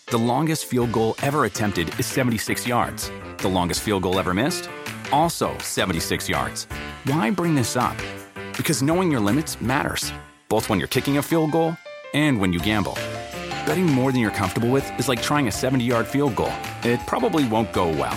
The 0.07 0.19
longest 0.19 0.67
field 0.67 0.93
goal 0.93 1.17
ever 1.23 1.45
attempted 1.45 1.99
is 1.99 2.07
76 2.07 2.67
yards. 2.69 3.11
The 3.39 3.49
longest 3.49 3.83
field 3.83 4.05
goal 4.05 4.21
ever 4.21 4.33
missed? 4.33 4.71
Also 5.11 5.59
76 5.59 6.29
yards. 6.29 6.69
Why 7.05 7.31
bring 7.31 7.57
this 7.57 7.77
up? 7.77 7.97
Because 8.57 8.81
knowing 8.81 9.11
your 9.11 9.21
limits 9.21 9.61
matters, 9.61 10.13
both 10.49 10.69
when 10.69 10.79
you're 10.79 10.89
kicking 10.89 11.19
a 11.19 11.23
field 11.23 11.51
goal 11.51 11.77
and 12.15 12.41
when 12.41 12.53
you 12.53 12.61
gamble. 12.61 12.95
Betting 13.67 13.87
more 13.87 14.13
than 14.13 14.21
you're 14.21 14.31
comfortable 14.31 14.71
with 14.71 14.89
is 15.01 15.09
like 15.09 15.21
trying 15.21 15.49
a 15.49 15.53
70 15.53 15.85
yard 15.85 16.07
field 16.07 16.37
goal, 16.37 16.53
it 16.85 17.01
probably 17.09 17.47
won't 17.49 17.73
go 17.73 17.89
well. 17.89 18.17